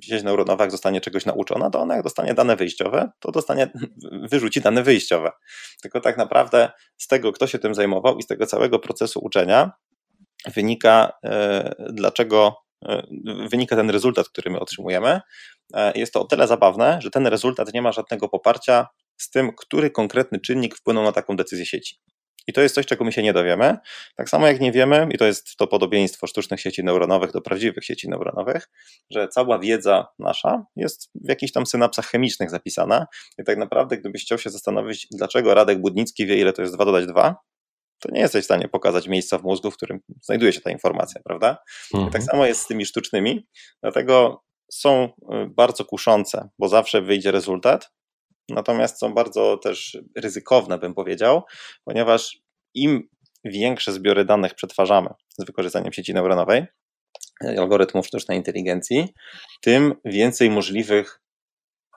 sieć 0.02 0.22
neuronowa, 0.22 0.64
jak 0.64 0.70
zostanie 0.70 1.00
czegoś 1.00 1.26
nauczona, 1.26 1.70
to 1.70 1.80
ona 1.80 1.94
jak 1.94 2.04
dostanie 2.04 2.34
dane 2.34 2.56
wyjściowe, 2.56 3.10
to 3.20 3.32
dostanie, 3.32 3.70
wyrzuci 4.30 4.60
dane 4.60 4.82
wyjściowe. 4.82 5.30
Tylko 5.82 6.00
tak 6.00 6.16
naprawdę 6.16 6.70
z 6.96 7.06
tego, 7.06 7.32
kto 7.32 7.46
się 7.46 7.58
tym 7.58 7.74
zajmował 7.74 8.18
i 8.18 8.22
z 8.22 8.26
tego 8.26 8.46
całego 8.46 8.78
procesu 8.78 9.20
uczenia 9.20 9.72
wynika, 10.54 11.12
e, 11.24 11.74
dlaczego 11.92 12.56
e, 12.88 13.02
wynika 13.48 13.76
ten 13.76 13.90
rezultat, 13.90 14.28
który 14.28 14.50
my 14.50 14.60
otrzymujemy. 14.60 15.20
E, 15.74 15.98
jest 15.98 16.12
to 16.12 16.20
o 16.20 16.24
tyle 16.24 16.46
zabawne, 16.46 16.98
że 17.02 17.10
ten 17.10 17.26
rezultat 17.26 17.74
nie 17.74 17.82
ma 17.82 17.92
żadnego 17.92 18.28
poparcia 18.28 18.86
z 19.16 19.30
tym, 19.30 19.52
który 19.56 19.90
konkretny 19.90 20.40
czynnik 20.40 20.76
wpłynął 20.76 21.04
na 21.04 21.12
taką 21.12 21.36
decyzję 21.36 21.66
sieci. 21.66 21.96
I 22.46 22.52
to 22.52 22.60
jest 22.60 22.74
coś, 22.74 22.86
czego 22.86 23.04
my 23.04 23.12
się 23.12 23.22
nie 23.22 23.32
dowiemy. 23.32 23.78
Tak 24.16 24.28
samo 24.28 24.46
jak 24.46 24.60
nie 24.60 24.72
wiemy, 24.72 25.08
i 25.10 25.18
to 25.18 25.24
jest 25.24 25.56
to 25.56 25.66
podobieństwo 25.66 26.26
sztucznych 26.26 26.60
sieci 26.60 26.84
neuronowych 26.84 27.32
do 27.32 27.40
prawdziwych 27.40 27.84
sieci 27.84 28.08
neuronowych, 28.08 28.68
że 29.10 29.28
cała 29.28 29.58
wiedza 29.58 30.06
nasza 30.18 30.64
jest 30.76 31.10
w 31.14 31.28
jakichś 31.28 31.52
tam 31.52 31.66
synapsach 31.66 32.06
chemicznych 32.06 32.50
zapisana. 32.50 33.06
I 33.38 33.44
tak 33.44 33.58
naprawdę, 33.58 33.96
gdybyś 33.96 34.22
chciał 34.24 34.38
się 34.38 34.50
zastanowić, 34.50 35.06
dlaczego 35.10 35.54
Radek 35.54 35.80
Budnicki 35.80 36.26
wie, 36.26 36.36
ile 36.36 36.52
to 36.52 36.62
jest 36.62 36.74
2 36.74 36.84
dodać 36.84 37.06
2, 37.06 37.36
to 38.00 38.08
nie 38.12 38.20
jesteś 38.20 38.42
w 38.42 38.44
stanie 38.44 38.68
pokazać 38.68 39.08
miejsca 39.08 39.38
w 39.38 39.42
mózgu, 39.42 39.70
w 39.70 39.76
którym 39.76 40.00
znajduje 40.22 40.52
się 40.52 40.60
ta 40.60 40.70
informacja, 40.70 41.20
prawda? 41.24 41.58
Mhm. 41.94 42.08
I 42.08 42.12
tak 42.12 42.22
samo 42.22 42.46
jest 42.46 42.60
z 42.60 42.66
tymi 42.66 42.86
sztucznymi, 42.86 43.46
dlatego 43.82 44.42
są 44.72 45.04
y, 45.04 45.10
bardzo 45.48 45.84
kuszące, 45.84 46.48
bo 46.58 46.68
zawsze 46.68 47.02
wyjdzie 47.02 47.30
rezultat, 47.30 47.90
natomiast 48.50 48.98
są 48.98 49.14
bardzo 49.14 49.56
też 49.56 49.98
ryzykowne, 50.16 50.78
bym 50.78 50.94
powiedział, 50.94 51.42
ponieważ 51.84 52.38
im 52.74 53.08
większe 53.44 53.92
zbiory 53.92 54.24
danych 54.24 54.54
przetwarzamy 54.54 55.08
z 55.38 55.44
wykorzystaniem 55.44 55.92
sieci 55.92 56.14
neuronowej, 56.14 56.66
algorytmów 57.58 58.06
sztucznej 58.06 58.38
inteligencji, 58.38 59.08
tym 59.60 59.94
więcej 60.04 60.50
możliwych 60.50 61.20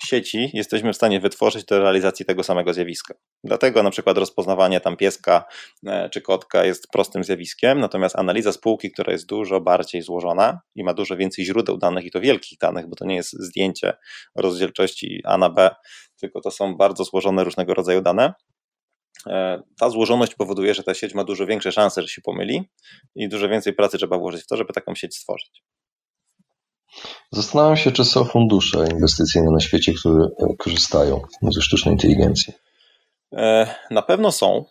sieci 0.04 0.50
jesteśmy 0.54 0.94
w 0.94 0.96
stanie 0.96 1.20
wytworzyć 1.20 1.66
do 1.66 1.80
realizacji 1.80 2.26
tego 2.26 2.44
samego 2.44 2.74
zjawiska. 2.74 3.14
Dlatego 3.44 3.84
na 3.84 3.92
przykład 3.92 4.18
rozpoznawanie 4.18 4.80
tam 4.80 4.98
pieska 4.98 5.44
e, 5.88 6.10
czy 6.10 6.22
kotka 6.22 6.66
jest 6.66 6.88
prostym 6.92 7.24
zjawiskiem, 7.24 7.80
natomiast 7.80 8.16
analiza 8.16 8.52
spółki, 8.52 8.92
która 8.92 9.14
jest 9.14 9.26
dużo 9.26 9.62
bardziej 9.62 10.02
złożona 10.02 10.62
i 10.76 10.84
ma 10.84 10.94
dużo 10.94 11.18
więcej 11.18 11.46
źródeł 11.46 11.78
danych 11.78 12.06
i 12.06 12.12
to 12.12 12.22
wielkich 12.22 12.58
danych, 12.58 12.90
bo 12.90 12.96
to 12.96 13.06
nie 13.06 13.16
jest 13.16 13.32
zdjęcie 13.32 13.94
rozdzielczości 14.36 15.22
A 15.26 15.38
na 15.38 15.50
B, 15.50 15.70
tylko 16.20 16.42
to 16.42 16.52
są 16.52 16.76
bardzo 16.76 17.04
złożone 17.04 17.44
różnego 17.44 17.74
rodzaju 17.74 18.02
dane. 18.02 18.34
E, 19.28 19.62
ta 19.80 19.90
złożoność 19.90 20.36
powoduje, 20.36 20.74
że 20.74 20.84
ta 20.84 20.94
sieć 20.94 21.14
ma 21.14 21.24
dużo 21.24 21.46
większe 21.46 21.72
szanse, 21.72 22.02
że 22.02 22.08
się 22.08 22.22
pomyli 22.22 22.70
i 23.16 23.30
dużo 23.30 23.50
więcej 23.50 23.74
pracy 23.74 23.98
trzeba 23.98 24.18
włożyć 24.18 24.44
w 24.44 24.48
to, 24.48 24.58
żeby 24.58 24.74
taką 24.74 24.96
sieć 24.96 25.16
stworzyć. 25.16 25.64
Zastanawiam 27.32 27.78
się, 27.78 27.92
czy 27.92 28.06
są 28.06 28.26
fundusze 28.26 28.88
inwestycyjne 28.92 29.52
na 29.52 29.60
świecie, 29.60 29.94
które 29.94 30.28
korzystają 30.58 31.22
ze 31.42 31.62
sztucznej 31.62 31.94
inteligencji. 31.94 32.54
E, 33.34 33.76
na 33.92 34.02
pewno 34.02 34.32
są 34.32 34.66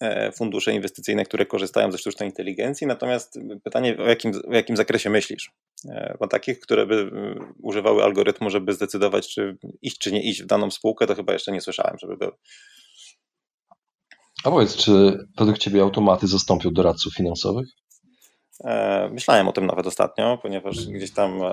e, 0.00 0.32
fundusze 0.32 0.72
inwestycyjne, 0.72 1.24
które 1.24 1.46
korzystają 1.46 1.92
ze 1.92 1.98
sztucznej 1.98 2.28
inteligencji, 2.28 2.86
natomiast 2.86 3.38
pytanie, 3.64 3.96
o 3.98 4.08
jakim, 4.08 4.32
o 4.48 4.54
jakim 4.54 4.76
zakresie 4.76 5.10
myślisz? 5.10 5.50
E, 5.88 6.16
bo 6.20 6.28
takich, 6.28 6.60
które 6.60 6.86
by 6.86 7.10
używały 7.62 8.04
algorytmu, 8.04 8.50
żeby 8.50 8.72
zdecydować, 8.72 9.28
czy 9.28 9.58
iść, 9.82 9.98
czy 9.98 10.12
nie 10.12 10.22
iść 10.22 10.42
w 10.42 10.46
daną 10.46 10.70
spółkę, 10.70 11.06
to 11.06 11.14
chyba 11.14 11.32
jeszcze 11.32 11.52
nie 11.52 11.60
słyszałem, 11.60 11.96
żeby 11.98 12.16
był. 12.16 12.30
A 14.44 14.50
powiedz, 14.50 14.76
czy 14.76 15.18
według 15.38 15.58
Ciebie 15.58 15.82
automaty 15.82 16.26
zastąpią 16.26 16.70
doradców 16.72 17.14
finansowych? 17.14 17.68
E, 18.64 19.08
myślałem 19.12 19.48
o 19.48 19.52
tym 19.52 19.66
nawet 19.66 19.86
ostatnio, 19.86 20.38
ponieważ 20.42 20.86
gdzieś 20.86 21.12
tam 21.12 21.42
e, 21.42 21.48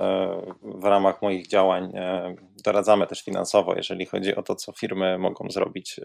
w 0.62 0.84
ramach 0.84 1.22
moich 1.22 1.46
działań 1.46 1.92
e, 1.94 2.34
doradzamy 2.64 3.06
też 3.06 3.22
finansowo, 3.24 3.74
jeżeli 3.76 4.06
chodzi 4.06 4.36
o 4.36 4.42
to, 4.42 4.54
co 4.54 4.72
firmy 4.72 5.18
mogą 5.18 5.50
zrobić 5.50 6.00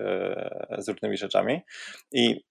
z 0.77 0.89
różnymi 0.89 1.17
rzeczami. 1.17 1.61
I 2.11 2.45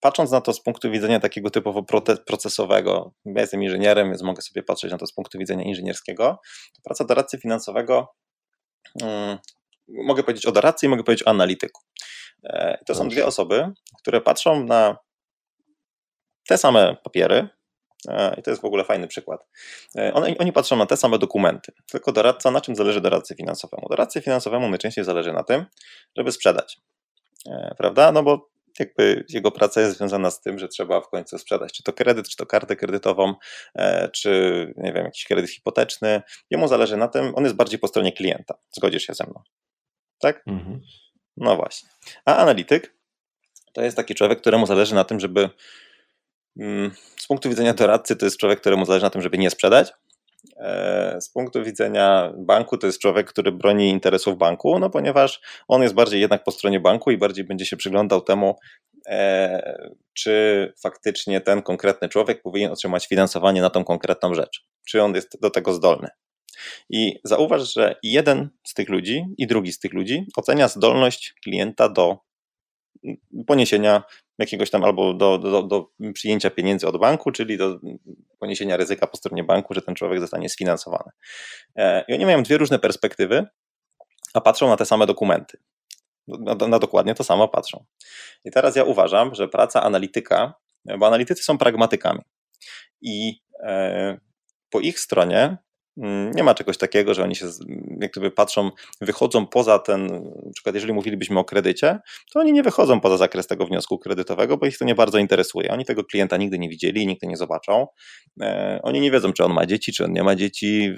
patrząc 0.00 0.30
na 0.30 0.40
to 0.40 0.52
z 0.52 0.62
punktu 0.62 0.90
widzenia 0.90 1.20
takiego 1.20 1.50
typowo 1.50 1.82
procesowego, 2.26 3.12
ja 3.24 3.40
jestem 3.40 3.62
inżynierem, 3.62 4.08
więc 4.08 4.22
mogę 4.22 4.42
sobie 4.42 4.62
patrzeć 4.62 4.92
na 4.92 4.98
to 4.98 5.06
z 5.06 5.12
punktu 5.12 5.38
widzenia 5.38 5.64
inżynierskiego, 5.64 6.40
to 6.74 6.82
praca 6.84 7.04
doradcy 7.04 7.38
finansowego, 7.38 8.14
mm, 9.02 9.38
mogę 9.88 10.22
powiedzieć 10.22 10.46
o 10.46 10.52
doradcy 10.52 10.86
i 10.86 10.88
mogę 10.88 11.04
powiedzieć 11.04 11.26
o 11.26 11.30
analityku. 11.30 11.82
To 12.86 12.94
są 12.94 13.08
dwie 13.08 13.26
osoby, 13.26 13.72
które 13.98 14.20
patrzą 14.20 14.64
na 14.64 14.96
te 16.48 16.58
same 16.58 16.96
papiery, 17.04 17.48
I 18.38 18.42
to 18.42 18.50
jest 18.50 18.62
w 18.62 18.64
ogóle 18.64 18.84
fajny 18.84 19.08
przykład. 19.08 19.46
E, 19.96 20.14
oni, 20.14 20.38
oni, 20.38 20.52
patrzą 20.52 20.76
na 20.76 20.86
te 20.86 20.96
same 20.96 21.18
dokumenty, 21.18 21.72
tylko 21.90 22.12
doradca, 22.12 22.50
na 22.50 22.60
czym 22.60 22.76
zależy 22.76 23.00
doradcy 23.00 23.34
finansowemu? 23.34 23.88
Doradcy 23.88 24.20
finansowemu 24.20 24.68
najczęściej 24.68 25.04
zależy 25.04 25.32
na 25.32 25.44
tym, 25.44 25.66
żeby 26.16 26.32
sprzedać. 26.32 26.80
E, 27.46 27.74
prawda? 27.78 28.12
No 28.12 28.22
bo 28.22 28.50
jakby 28.78 29.24
jego 29.28 29.50
praca 29.50 29.80
jest 29.80 29.98
związana 29.98 30.30
z 30.30 30.40
tym, 30.40 30.58
że 30.58 30.68
trzeba 30.68 31.00
w 31.00 31.08
końcu 31.08 31.38
sprzedać, 31.38 31.72
czy 31.72 31.82
to 31.82 31.92
kredyt, 31.92 32.28
czy 32.28 32.36
to 32.36 32.46
kartę 32.46 32.76
kredytową, 32.76 33.34
czy 34.12 34.74
nie 34.76 34.92
wiem, 34.92 35.04
jakiś 35.04 35.24
kredyt 35.24 35.50
hipoteczny. 35.50 36.22
Jemu 36.50 36.68
zależy 36.68 36.96
na 36.96 37.08
tym, 37.08 37.32
on 37.34 37.44
jest 37.44 37.56
bardziej 37.56 37.78
po 37.78 37.88
stronie 37.88 38.12
klienta. 38.12 38.54
Zgodzisz 38.70 39.02
się 39.02 39.14
ze 39.14 39.24
mną. 39.24 39.42
Tak? 40.18 40.42
Mhm. 40.46 40.80
No 41.36 41.56
właśnie. 41.56 41.88
A 42.24 42.36
analityk 42.36 42.94
to 43.72 43.82
jest 43.82 43.96
taki 43.96 44.14
człowiek, 44.14 44.40
któremu 44.40 44.66
zależy 44.66 44.94
na 44.94 45.04
tym, 45.04 45.20
żeby 45.20 45.50
z 47.16 47.26
punktu 47.28 47.48
widzenia 47.48 47.74
doradcy 47.74 48.16
to 48.16 48.26
jest 48.26 48.36
człowiek, 48.36 48.60
któremu 48.60 48.84
zależy 48.84 49.04
na 49.04 49.10
tym, 49.10 49.22
żeby 49.22 49.38
nie 49.38 49.50
sprzedać. 49.50 49.92
E, 50.56 51.20
z 51.20 51.28
punktu 51.28 51.64
widzenia 51.64 52.32
banku 52.36 52.78
to 52.78 52.86
jest 52.86 52.98
człowiek, 52.98 53.28
który 53.28 53.52
broni 53.52 53.88
interesów 53.88 54.38
banku, 54.38 54.78
no 54.78 54.90
ponieważ 54.90 55.40
on 55.68 55.82
jest 55.82 55.94
bardziej 55.94 56.20
jednak 56.20 56.44
po 56.44 56.50
stronie 56.50 56.80
banku 56.80 57.10
i 57.10 57.18
bardziej 57.18 57.44
będzie 57.44 57.66
się 57.66 57.76
przyglądał 57.76 58.20
temu, 58.20 58.56
e, 59.06 59.88
czy 60.12 60.72
faktycznie 60.82 61.40
ten 61.40 61.62
konkretny 61.62 62.08
człowiek 62.08 62.42
powinien 62.42 62.72
otrzymać 62.72 63.06
finansowanie 63.06 63.60
na 63.60 63.70
tą 63.70 63.84
konkretną 63.84 64.34
rzecz, 64.34 64.64
czy 64.88 65.02
on 65.02 65.14
jest 65.14 65.40
do 65.40 65.50
tego 65.50 65.72
zdolny. 65.72 66.08
I 66.90 67.20
zauważ, 67.24 67.74
że 67.74 67.96
jeden 68.02 68.48
z 68.66 68.74
tych 68.74 68.88
ludzi 68.88 69.24
i 69.38 69.46
drugi 69.46 69.72
z 69.72 69.78
tych 69.78 69.92
ludzi 69.92 70.26
ocenia 70.36 70.68
zdolność 70.68 71.34
klienta 71.44 71.88
do 71.88 72.18
poniesienia 73.46 74.02
jakiegoś 74.38 74.70
tam 74.70 74.84
albo 74.84 75.14
do, 75.14 75.38
do, 75.38 75.62
do 75.62 75.90
przyjęcia 76.14 76.50
pieniędzy 76.50 76.88
od 76.88 76.96
banku, 76.96 77.30
czyli 77.30 77.58
do 77.58 77.80
poniesienia 78.38 78.76
ryzyka 78.76 79.06
po 79.06 79.16
stronie 79.16 79.44
banku, 79.44 79.74
że 79.74 79.82
ten 79.82 79.94
człowiek 79.94 80.20
zostanie 80.20 80.48
sfinansowany. 80.48 81.10
E, 81.76 82.04
I 82.08 82.14
oni 82.14 82.26
mają 82.26 82.42
dwie 82.42 82.58
różne 82.58 82.78
perspektywy, 82.78 83.46
a 84.34 84.40
patrzą 84.40 84.68
na 84.68 84.76
te 84.76 84.86
same 84.86 85.06
dokumenty. 85.06 85.58
Na, 86.28 86.54
na 86.54 86.78
dokładnie 86.78 87.14
to 87.14 87.24
samo 87.24 87.48
patrzą. 87.48 87.84
I 88.44 88.50
teraz 88.50 88.76
ja 88.76 88.84
uważam, 88.84 89.34
że 89.34 89.48
praca 89.48 89.82
analityka, 89.82 90.54
bo 90.98 91.06
analitycy 91.06 91.42
są 91.42 91.58
pragmatykami. 91.58 92.20
I 93.02 93.40
e, 93.62 94.18
po 94.70 94.80
ich 94.80 95.00
stronie 95.00 95.56
nie 96.34 96.42
ma 96.42 96.54
czegoś 96.54 96.78
takiego, 96.78 97.14
że 97.14 97.22
oni 97.22 97.36
się 97.36 97.46
jak 98.00 98.10
gdyby 98.10 98.30
patrzą, 98.30 98.70
wychodzą 99.00 99.46
poza 99.46 99.78
ten, 99.78 100.06
na 100.46 100.52
przykład 100.54 100.74
jeżeli 100.74 100.92
mówilibyśmy 100.92 101.38
o 101.38 101.44
kredycie, 101.44 101.98
to 102.32 102.40
oni 102.40 102.52
nie 102.52 102.62
wychodzą 102.62 103.00
poza 103.00 103.16
zakres 103.16 103.46
tego 103.46 103.66
wniosku 103.66 103.98
kredytowego, 103.98 104.56
bo 104.56 104.66
ich 104.66 104.78
to 104.78 104.84
nie 104.84 104.94
bardzo 104.94 105.18
interesuje. 105.18 105.72
Oni 105.72 105.84
tego 105.84 106.04
klienta 106.04 106.36
nigdy 106.36 106.58
nie 106.58 106.68
widzieli, 106.68 107.06
nigdy 107.06 107.26
nie 107.26 107.36
zobaczą. 107.36 107.86
E, 108.40 108.80
oni 108.82 109.00
nie 109.00 109.10
wiedzą, 109.10 109.32
czy 109.32 109.44
on 109.44 109.52
ma 109.52 109.66
dzieci, 109.66 109.92
czy 109.92 110.04
on 110.04 110.12
nie 110.12 110.22
ma 110.22 110.34
dzieci. 110.34 110.92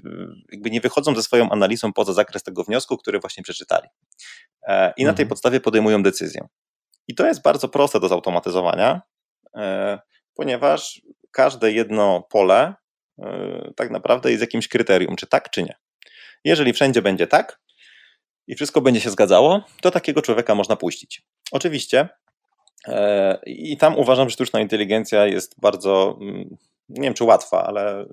Jakby 0.52 0.70
nie 0.70 0.80
wychodzą 0.80 1.14
ze 1.14 1.22
swoją 1.22 1.50
analizą 1.50 1.92
poza 1.92 2.12
zakres 2.12 2.42
tego 2.42 2.64
wniosku, 2.64 2.96
który 2.96 3.20
właśnie 3.20 3.42
przeczytali. 3.42 3.88
E, 4.68 4.92
I 4.96 5.04
na 5.04 5.12
tej 5.12 5.22
mhm. 5.22 5.28
podstawie 5.28 5.60
podejmują 5.60 6.02
decyzję. 6.02 6.48
I 7.08 7.14
to 7.14 7.26
jest 7.26 7.42
bardzo 7.42 7.68
proste 7.68 8.00
do 8.00 8.08
zautomatyzowania, 8.08 9.00
e, 9.56 9.98
ponieważ 10.34 11.02
każde 11.30 11.72
jedno 11.72 12.22
pole 12.30 12.74
tak 13.76 13.90
naprawdę 13.90 14.30
jest 14.30 14.40
jakimś 14.40 14.68
kryterium, 14.68 15.16
czy 15.16 15.26
tak, 15.26 15.50
czy 15.50 15.62
nie. 15.62 15.74
Jeżeli 16.44 16.72
wszędzie 16.72 17.02
będzie 17.02 17.26
tak 17.26 17.60
i 18.46 18.54
wszystko 18.54 18.80
będzie 18.80 19.00
się 19.00 19.10
zgadzało, 19.10 19.64
to 19.80 19.90
takiego 19.90 20.22
człowieka 20.22 20.54
można 20.54 20.76
puścić. 20.76 21.22
Oczywiście. 21.52 22.08
E, 22.88 23.38
I 23.46 23.76
tam 23.76 23.98
uważam, 23.98 24.28
że 24.28 24.32
sztuczna 24.32 24.60
inteligencja 24.60 25.26
jest 25.26 25.60
bardzo 25.60 26.18
mm, 26.20 26.56
nie 26.88 27.02
wiem 27.02 27.14
czy 27.14 27.24
łatwa, 27.24 27.66
ale 27.66 28.02
y, 28.02 28.06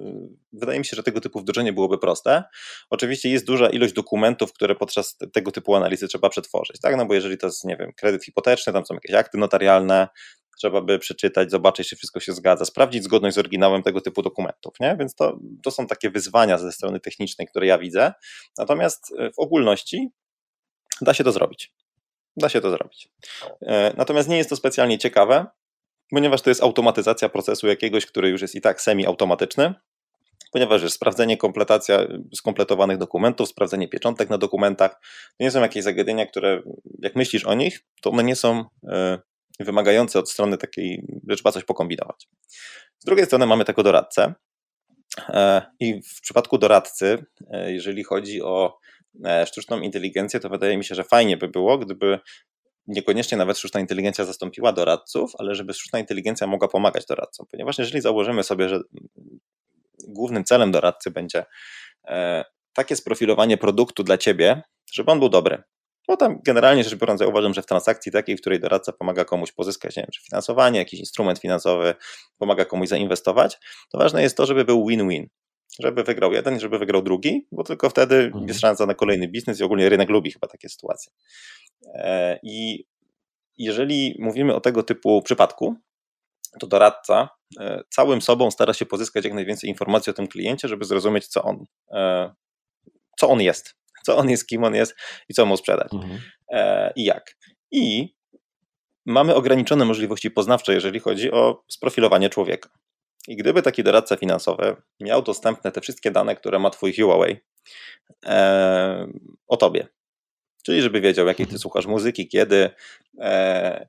wydaje 0.54 0.80
mi 0.80 0.86
się, 0.86 0.96
że 0.96 1.04
tego 1.04 1.22
typu 1.22 1.40
wdrożenie 1.40 1.74
byłoby 1.74 1.98
proste. 1.98 2.44
Oczywiście 2.90 3.30
jest 3.30 3.46
duża 3.46 3.70
ilość 3.70 3.94
dokumentów, 3.94 4.54
które 4.54 4.76
podczas 4.76 5.18
tego 5.34 5.52
typu 5.52 5.76
analizy 5.76 6.08
trzeba 6.08 6.30
przetworzyć, 6.30 6.80
tak? 6.82 6.98
No 6.98 7.06
bo 7.06 7.14
jeżeli 7.14 7.38
to 7.38 7.48
jest, 7.48 7.66
nie 7.66 7.78
wiem, 7.78 7.94
kredyt 7.94 8.26
hipoteczny, 8.26 8.74
tam 8.74 8.86
są 8.86 8.94
jakieś 8.94 9.16
akty 9.16 9.38
notarialne, 9.38 10.08
trzeba 10.60 10.82
by 10.82 11.00
przeczytać, 11.00 11.52
zobaczyć, 11.52 11.90
czy 11.90 11.96
wszystko 11.96 12.20
się 12.20 12.34
zgadza, 12.34 12.66
sprawdzić 12.66 13.04
zgodność 13.04 13.36
z 13.36 13.38
oryginałem 13.38 13.84
tego 13.84 14.02
typu 14.02 14.22
dokumentów, 14.22 14.74
nie? 14.80 14.96
Więc 15.00 15.16
to, 15.16 15.40
to 15.64 15.72
są 15.72 15.88
takie 15.88 16.10
wyzwania 16.10 16.58
ze 16.58 16.72
strony 16.72 17.00
technicznej, 17.00 17.48
które 17.48 17.68
ja 17.68 17.78
widzę. 17.78 18.14
Natomiast 18.58 19.12
y, 19.12 19.32
w 19.32 19.40
ogólności 19.40 20.10
da 21.02 21.14
się 21.14 21.24
to 21.24 21.32
zrobić. 21.32 21.74
Da 22.38 22.50
się 22.50 22.62
to 22.62 22.72
zrobić. 22.72 23.10
E, 23.62 23.94
natomiast 23.98 24.30
nie 24.30 24.38
jest 24.38 24.50
to 24.50 24.56
specjalnie 24.56 24.98
ciekawe, 24.98 25.46
ponieważ 26.10 26.42
to 26.42 26.50
jest 26.50 26.64
automatyzacja 26.64 27.30
procesu 27.30 27.68
jakiegoś, 27.68 28.06
który 28.06 28.30
już 28.30 28.42
jest 28.42 28.56
i 28.56 28.62
tak 28.62 28.82
semi-automatyczny, 28.82 29.74
ponieważ 30.52 30.82
jest 30.82 30.96
sprawdzenie, 30.96 31.38
kompletacja 31.38 32.00
skompletowanych 32.36 32.98
dokumentów, 32.98 33.50
sprawdzenie 33.50 33.88
pieczątek 33.88 34.30
na 34.30 34.38
dokumentach. 34.38 34.92
To 35.38 35.44
nie 35.44 35.52
są 35.52 35.62
jakieś 35.62 35.84
zagadnienia, 35.84 36.26
które 36.26 36.62
jak 37.00 37.16
myślisz 37.16 37.46
o 37.46 37.54
nich, 37.54 37.86
to 38.02 38.10
one 38.10 38.24
nie 38.24 38.36
są 38.36 38.66
e, 39.60 39.66
wymagające 39.66 40.20
od 40.20 40.32
strony 40.32 40.58
takiej, 40.58 41.06
że 41.28 41.36
trzeba 41.36 41.52
coś 41.52 41.64
pokombinować. 41.64 42.28
Z 43.00 43.06
drugiej 43.06 43.26
strony 43.26 43.46
mamy 43.46 43.66
tego 43.66 43.84
doradcę. 43.84 44.34
E, 45.30 45.62
I 45.80 46.02
w 46.02 46.22
przypadku 46.22 46.58
doradcy, 46.58 47.26
jeżeli 47.68 48.04
chodzi 48.04 48.42
o 48.42 48.78
sztuczną 49.46 49.80
inteligencję, 49.80 50.40
to 50.40 50.50
wydaje 50.50 50.78
mi 50.78 50.86
się, 50.86 50.96
że 50.96 51.04
fajnie 51.04 51.38
by 51.38 51.48
było, 51.48 51.78
gdyby 51.78 52.20
niekoniecznie 52.90 53.38
nawet 53.38 53.58
sztuczna 53.58 53.80
inteligencja 53.80 54.26
zastąpiła 54.26 54.74
doradców, 54.74 55.32
ale 55.40 55.56
żeby 55.56 55.74
sztuczna 55.74 56.00
inteligencja 56.00 56.48
mogła 56.48 56.68
pomagać 56.68 57.06
doradcom, 57.06 57.46
ponieważ 57.52 57.78
jeżeli 57.78 58.02
założymy 58.02 58.44
sobie, 58.44 58.70
że 58.70 58.82
głównym 60.08 60.44
celem 60.44 60.72
doradcy 60.72 61.12
będzie 61.12 61.46
e, 62.08 62.46
takie 62.74 62.96
sprofilowanie 62.96 63.58
produktu 63.58 64.04
dla 64.04 64.18
ciebie, 64.18 64.62
żeby 64.94 65.12
on 65.12 65.20
był 65.20 65.30
dobry. 65.30 65.64
Bo 66.10 66.18
tam 66.18 66.40
generalnie 66.44 66.84
rzecz 66.84 66.96
biorąc, 66.96 67.22
ja 67.22 67.28
uważam, 67.28 67.54
że 67.54 67.62
w 67.62 67.66
transakcji 67.66 68.12
takiej, 68.12 68.38
w 68.38 68.42
której 68.42 68.60
doradca 68.60 68.92
pomaga 68.92 69.26
komuś 69.26 69.52
pozyskać, 69.52 69.96
nie 69.96 70.04
wiem, 70.04 70.12
czy 70.14 70.22
finansowanie, 70.24 70.80
jakiś 70.80 71.00
instrument 71.00 71.40
finansowy, 71.40 71.96
pomaga 72.38 72.66
komuś 72.66 72.88
zainwestować, 72.88 73.60
to 73.90 73.98
ważne 73.98 74.22
jest 74.22 74.38
to, 74.38 74.46
żeby 74.46 74.66
był 74.66 74.88
win-win 74.88 75.28
żeby 75.80 76.04
wygrał 76.04 76.34
jeden 76.34 76.60
żeby 76.60 76.80
wygrał 76.80 77.02
drugi, 77.02 77.48
bo 77.52 77.64
tylko 77.64 77.90
wtedy 77.90 78.16
mhm. 78.16 78.48
jest 78.48 78.60
szansa 78.60 78.86
na 78.86 78.94
kolejny 78.94 79.28
biznes 79.28 79.60
i 79.60 79.64
ogólnie 79.64 79.90
rynek 79.90 80.10
lubi 80.10 80.32
chyba 80.32 80.48
takie 80.48 80.70
sytuacje. 80.70 81.12
E, 81.94 82.40
I 82.44 82.86
jeżeli 83.58 84.16
mówimy 84.20 84.56
o 84.56 84.62
tego 84.62 84.84
typu 84.84 85.22
przypadku, 85.22 85.76
to 86.60 86.68
doradca 86.68 87.30
e, 87.60 87.84
całym 87.90 88.22
sobą 88.22 88.52
stara 88.52 88.74
się 88.74 88.86
pozyskać 88.86 89.26
jak 89.26 89.34
najwięcej 89.34 89.70
informacji 89.70 90.12
o 90.12 90.14
tym 90.14 90.28
kliencie, 90.28 90.68
żeby 90.68 90.86
zrozumieć, 90.86 91.28
co 91.28 91.44
on, 91.44 91.66
e, 91.92 92.34
co 93.20 93.30
on 93.30 93.42
jest, 93.42 93.79
co 94.04 94.18
on 94.18 94.30
jest, 94.30 94.48
kim 94.48 94.64
on 94.64 94.76
jest 94.76 94.96
i 95.30 95.34
co 95.34 95.46
mu 95.46 95.58
sprzedać 95.58 95.94
mhm. 95.94 96.20
i 96.96 97.04
jak. 97.04 97.36
I 97.72 98.16
mamy 99.06 99.36
ograniczone 99.36 99.86
możliwości 99.86 100.32
poznawcze, 100.32 100.74
jeżeli 100.74 101.00
chodzi 101.00 101.32
o 101.32 101.64
sprofilowanie 101.68 102.30
człowieka. 102.30 102.70
I 103.28 103.36
gdyby 103.36 103.62
taki 103.62 103.84
doradca 103.84 104.16
finansowy 104.16 104.76
miał 105.00 105.22
dostępne 105.22 105.72
te 105.72 105.82
wszystkie 105.82 106.12
dane, 106.12 106.36
które 106.36 106.60
ma 106.60 106.70
Twój 106.70 106.94
Huawei 106.94 107.38
e, 108.26 109.08
o 109.48 109.58
Tobie, 109.58 109.88
czyli 110.64 110.82
żeby 110.82 111.02
wiedział, 111.02 111.28
jakiej 111.28 111.46
Ty 111.46 111.50
mhm. 111.50 111.60
słuchasz 111.60 111.86
muzyki, 111.86 112.28
kiedy, 112.28 112.70
e, 113.20 113.88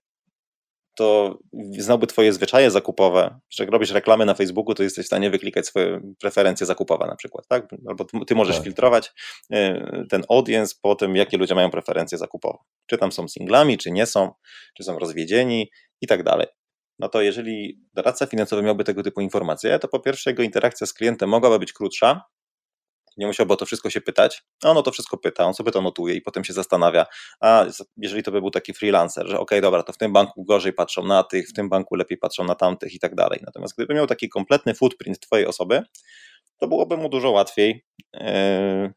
to 1.00 1.38
znałby 1.78 2.06
Twoje 2.06 2.32
zwyczaje 2.32 2.70
zakupowe, 2.70 3.40
że 3.50 3.64
jak 3.64 3.72
robisz 3.72 3.90
reklamy 3.90 4.26
na 4.26 4.34
Facebooku, 4.34 4.74
to 4.74 4.82
jesteś 4.82 5.04
w 5.04 5.06
stanie 5.06 5.30
wyklikać 5.30 5.66
swoje 5.66 6.00
preferencje 6.20 6.66
zakupowe 6.66 7.06
na 7.06 7.16
przykład, 7.16 7.46
tak? 7.48 7.68
Albo 7.88 8.04
Ty 8.26 8.34
możesz 8.34 8.56
tak. 8.56 8.64
filtrować 8.64 9.12
e, 9.52 10.04
ten 10.10 10.22
audience 10.28 10.74
po 10.82 10.94
tym, 10.94 11.16
jakie 11.16 11.38
ludzie 11.38 11.54
mają 11.54 11.70
preferencje 11.70 12.18
zakupowe. 12.18 12.58
Czy 12.86 12.98
tam 12.98 13.12
są 13.12 13.28
singlami, 13.28 13.78
czy 13.78 13.90
nie 13.90 14.06
są, 14.06 14.32
czy 14.76 14.84
są 14.84 14.98
rozwiedzieni 14.98 15.70
i 16.00 16.06
tak 16.06 16.22
dalej 16.22 16.46
no 16.98 17.08
to 17.08 17.22
jeżeli 17.22 17.80
doradca 17.94 18.26
finansowy 18.26 18.62
miałby 18.62 18.84
tego 18.84 19.02
typu 19.02 19.20
informacje, 19.20 19.78
to 19.78 19.88
po 19.88 20.00
pierwsze 20.00 20.30
jego 20.30 20.42
interakcja 20.42 20.86
z 20.86 20.92
klientem 20.92 21.30
mogłaby 21.30 21.58
być 21.58 21.72
krótsza, 21.72 22.22
nie 23.16 23.26
musiałby 23.26 23.52
o 23.52 23.56
to 23.56 23.66
wszystko 23.66 23.90
się 23.90 24.00
pytać, 24.00 24.42
a 24.64 24.70
on 24.70 24.76
o 24.76 24.82
to 24.82 24.92
wszystko 24.92 25.18
pyta, 25.18 25.44
on 25.44 25.54
sobie 25.54 25.72
to 25.72 25.82
notuje 25.82 26.14
i 26.14 26.22
potem 26.22 26.44
się 26.44 26.52
zastanawia, 26.52 27.06
a 27.40 27.66
jeżeli 27.96 28.22
to 28.22 28.32
by 28.32 28.40
był 28.40 28.50
taki 28.50 28.74
freelancer, 28.74 29.28
że 29.28 29.38
ok, 29.38 29.50
dobra, 29.62 29.82
to 29.82 29.92
w 29.92 29.96
tym 29.96 30.12
banku 30.12 30.44
gorzej 30.44 30.72
patrzą 30.72 31.06
na 31.06 31.22
tych, 31.22 31.48
w 31.48 31.52
tym 31.52 31.68
banku 31.68 31.94
lepiej 31.94 32.18
patrzą 32.18 32.44
na 32.44 32.54
tamtych 32.54 32.94
i 32.94 32.98
tak 32.98 33.14
dalej. 33.14 33.40
Natomiast 33.46 33.74
gdyby 33.76 33.94
miał 33.94 34.06
taki 34.06 34.28
kompletny 34.28 34.74
footprint 34.74 35.20
twojej 35.20 35.46
osoby, 35.46 35.82
to 36.58 36.68
byłoby 36.68 36.96
mu 36.96 37.08
dużo 37.08 37.30
łatwiej 37.30 37.84
yy, 38.14 38.92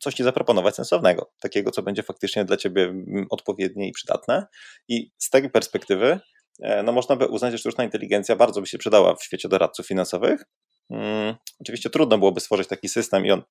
coś 0.00 0.14
ci 0.14 0.24
zaproponować 0.24 0.74
sensownego, 0.74 1.32
takiego, 1.40 1.70
co 1.70 1.82
będzie 1.82 2.02
faktycznie 2.02 2.44
dla 2.44 2.56
ciebie 2.56 2.82
mm, 2.82 3.26
odpowiednie 3.30 3.88
i 3.88 3.92
przydatne. 3.92 4.46
I 4.88 5.10
z 5.18 5.30
tej 5.30 5.50
perspektywy 5.50 6.20
E, 6.60 6.82
no 6.82 6.92
można 6.92 7.16
by 7.16 7.26
uznać, 7.26 7.52
że 7.52 7.58
sztuczna 7.58 7.84
inteligencja 7.84 8.36
bardzo 8.36 8.60
by 8.60 8.66
się 8.66 8.78
przydała 8.78 9.14
w 9.14 9.22
świecie 9.22 9.48
doradców 9.48 9.86
finansowych. 9.86 10.44
Hmm, 10.88 11.34
oczywiście 11.60 11.90
trudno 11.90 12.18
byłoby 12.18 12.40
stworzyć 12.40 12.68
taki 12.68 12.88
system 12.88 13.26
i 13.26 13.30
on 13.30 13.42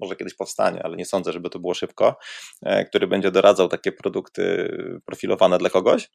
może 0.00 0.16
kiedyś 0.16 0.34
powstanie, 0.34 0.82
ale 0.82 0.96
nie 0.96 1.06
sądzę, 1.06 1.32
żeby 1.32 1.50
to 1.50 1.58
było 1.58 1.74
szybko, 1.74 2.18
e, 2.62 2.84
który 2.84 3.06
będzie 3.06 3.30
doradzał 3.30 3.68
takie 3.68 3.92
produkty 3.92 4.72
profilowane 5.06 5.58
dla 5.58 5.70
kogoś. 5.70 6.10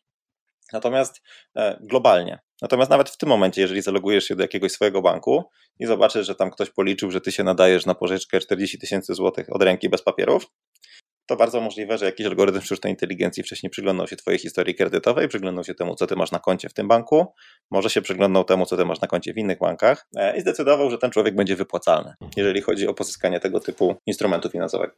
Natomiast 0.73 1.21
e, 1.55 1.77
globalnie. 1.81 2.39
Natomiast 2.61 2.91
nawet 2.91 3.09
w 3.09 3.17
tym 3.17 3.29
momencie, 3.29 3.61
jeżeli 3.61 3.81
zalogujesz 3.81 4.25
się 4.25 4.35
do 4.35 4.41
jakiegoś 4.41 4.71
swojego 4.71 5.01
banku 5.01 5.43
i 5.79 5.85
zobaczysz, 5.85 6.27
że 6.27 6.35
tam 6.35 6.51
ktoś 6.51 6.69
policzył, 6.69 7.11
że 7.11 7.21
ty 7.21 7.31
się 7.31 7.43
nadajesz 7.43 7.85
na 7.85 7.95
pożyczkę 7.95 8.39
40 8.39 8.79
tysięcy 8.79 9.13
złotych 9.13 9.55
od 9.55 9.63
ręki 9.63 9.89
bez 9.89 10.01
papierów, 10.01 10.45
to 11.25 11.35
bardzo 11.35 11.61
możliwe, 11.61 11.97
że 11.97 12.05
jakiś 12.05 12.25
algorytm 12.25 12.61
sztucznej 12.61 12.93
inteligencji 12.93 13.43
wcześniej 13.43 13.69
przyglądał 13.69 14.07
się 14.07 14.15
Twojej 14.15 14.39
historii 14.39 14.75
kredytowej, 14.75 15.27
przyglądał 15.27 15.63
się 15.63 15.73
temu, 15.73 15.95
co 15.95 16.07
Ty 16.07 16.15
masz 16.15 16.31
na 16.31 16.39
koncie 16.39 16.69
w 16.69 16.73
tym 16.73 16.87
banku, 16.87 17.25
może 17.71 17.89
się 17.89 18.01
przyglądał 18.01 18.43
temu, 18.43 18.65
co 18.65 18.77
Ty 18.77 18.85
masz 18.85 19.01
na 19.01 19.07
koncie 19.07 19.33
w 19.33 19.37
innych 19.37 19.59
bankach 19.59 20.07
e, 20.15 20.37
i 20.37 20.41
zdecydował, 20.41 20.89
że 20.89 20.97
ten 20.97 21.11
człowiek 21.11 21.35
będzie 21.35 21.55
wypłacalny, 21.55 22.09
mhm. 22.09 22.31
jeżeli 22.37 22.61
chodzi 22.61 22.87
o 22.87 22.93
pozyskanie 22.93 23.39
tego 23.39 23.59
typu 23.59 23.95
instrumentu 24.05 24.49
finansowego. 24.49 24.93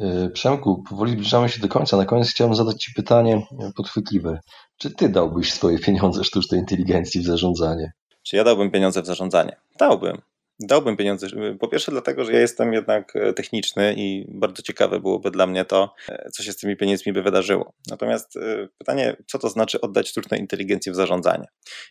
E, 0.00 0.28
Przemku, 0.28 0.82
powoli 0.90 1.12
zbliżamy 1.12 1.48
się 1.48 1.60
do 1.60 1.68
końca. 1.68 1.96
Na 1.96 2.04
koniec 2.04 2.30
chciałbym 2.30 2.54
zadać 2.54 2.82
Ci 2.84 2.92
pytanie 2.96 3.46
podchwytliwe. 3.76 4.40
Czy 4.76 4.90
Ty 4.90 5.08
dałbyś 5.08 5.52
swoje 5.52 5.78
pieniądze 5.78 6.24
sztucznej 6.24 6.60
inteligencji 6.60 7.20
w 7.20 7.24
zarządzanie? 7.24 7.92
Czy 8.22 8.36
ja 8.36 8.44
dałbym 8.44 8.70
pieniądze 8.70 9.02
w 9.02 9.06
zarządzanie? 9.06 9.56
Dałbym. 9.78 10.22
Dałbym 10.66 10.96
pieniądze. 10.96 11.26
Po 11.60 11.68
pierwsze, 11.68 11.92
dlatego, 11.92 12.24
że 12.24 12.32
ja 12.32 12.40
jestem 12.40 12.72
jednak 12.72 13.16
e, 13.16 13.32
techniczny 13.32 13.94
i 13.96 14.26
bardzo 14.28 14.62
ciekawe 14.62 15.00
byłoby 15.00 15.30
dla 15.30 15.46
mnie 15.46 15.64
to, 15.64 15.94
e, 16.08 16.30
co 16.30 16.42
się 16.42 16.52
z 16.52 16.56
tymi 16.56 16.76
pieniędzmi 16.76 17.12
by 17.12 17.22
wydarzyło. 17.22 17.72
Natomiast 17.90 18.36
e, 18.36 18.68
pytanie, 18.78 19.16
co 19.26 19.38
to 19.38 19.48
znaczy 19.48 19.80
oddać 19.80 20.08
sztucznej 20.08 20.40
inteligencji 20.40 20.92
w 20.92 20.94
zarządzanie? 20.94 21.46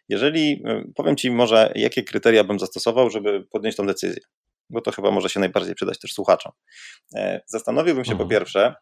Jeżeli 0.10 0.63
powiem 0.95 1.15
Ci 1.15 1.31
może, 1.31 1.71
jakie 1.75 2.03
kryteria 2.03 2.43
bym 2.43 2.60
zastosował, 2.60 3.10
żeby 3.10 3.43
podjąć 3.51 3.75
tą 3.75 3.86
decyzję, 3.86 4.21
bo 4.69 4.81
to 4.81 4.91
chyba 4.91 5.12
może 5.12 5.29
się 5.29 5.39
najbardziej 5.39 5.75
przydać 5.75 5.99
też 5.99 6.13
słuchaczom. 6.13 6.51
Zastanowiłbym 7.45 8.05
się 8.05 8.12
mhm. 8.12 8.27
po 8.27 8.36
pierwsze, 8.36 8.75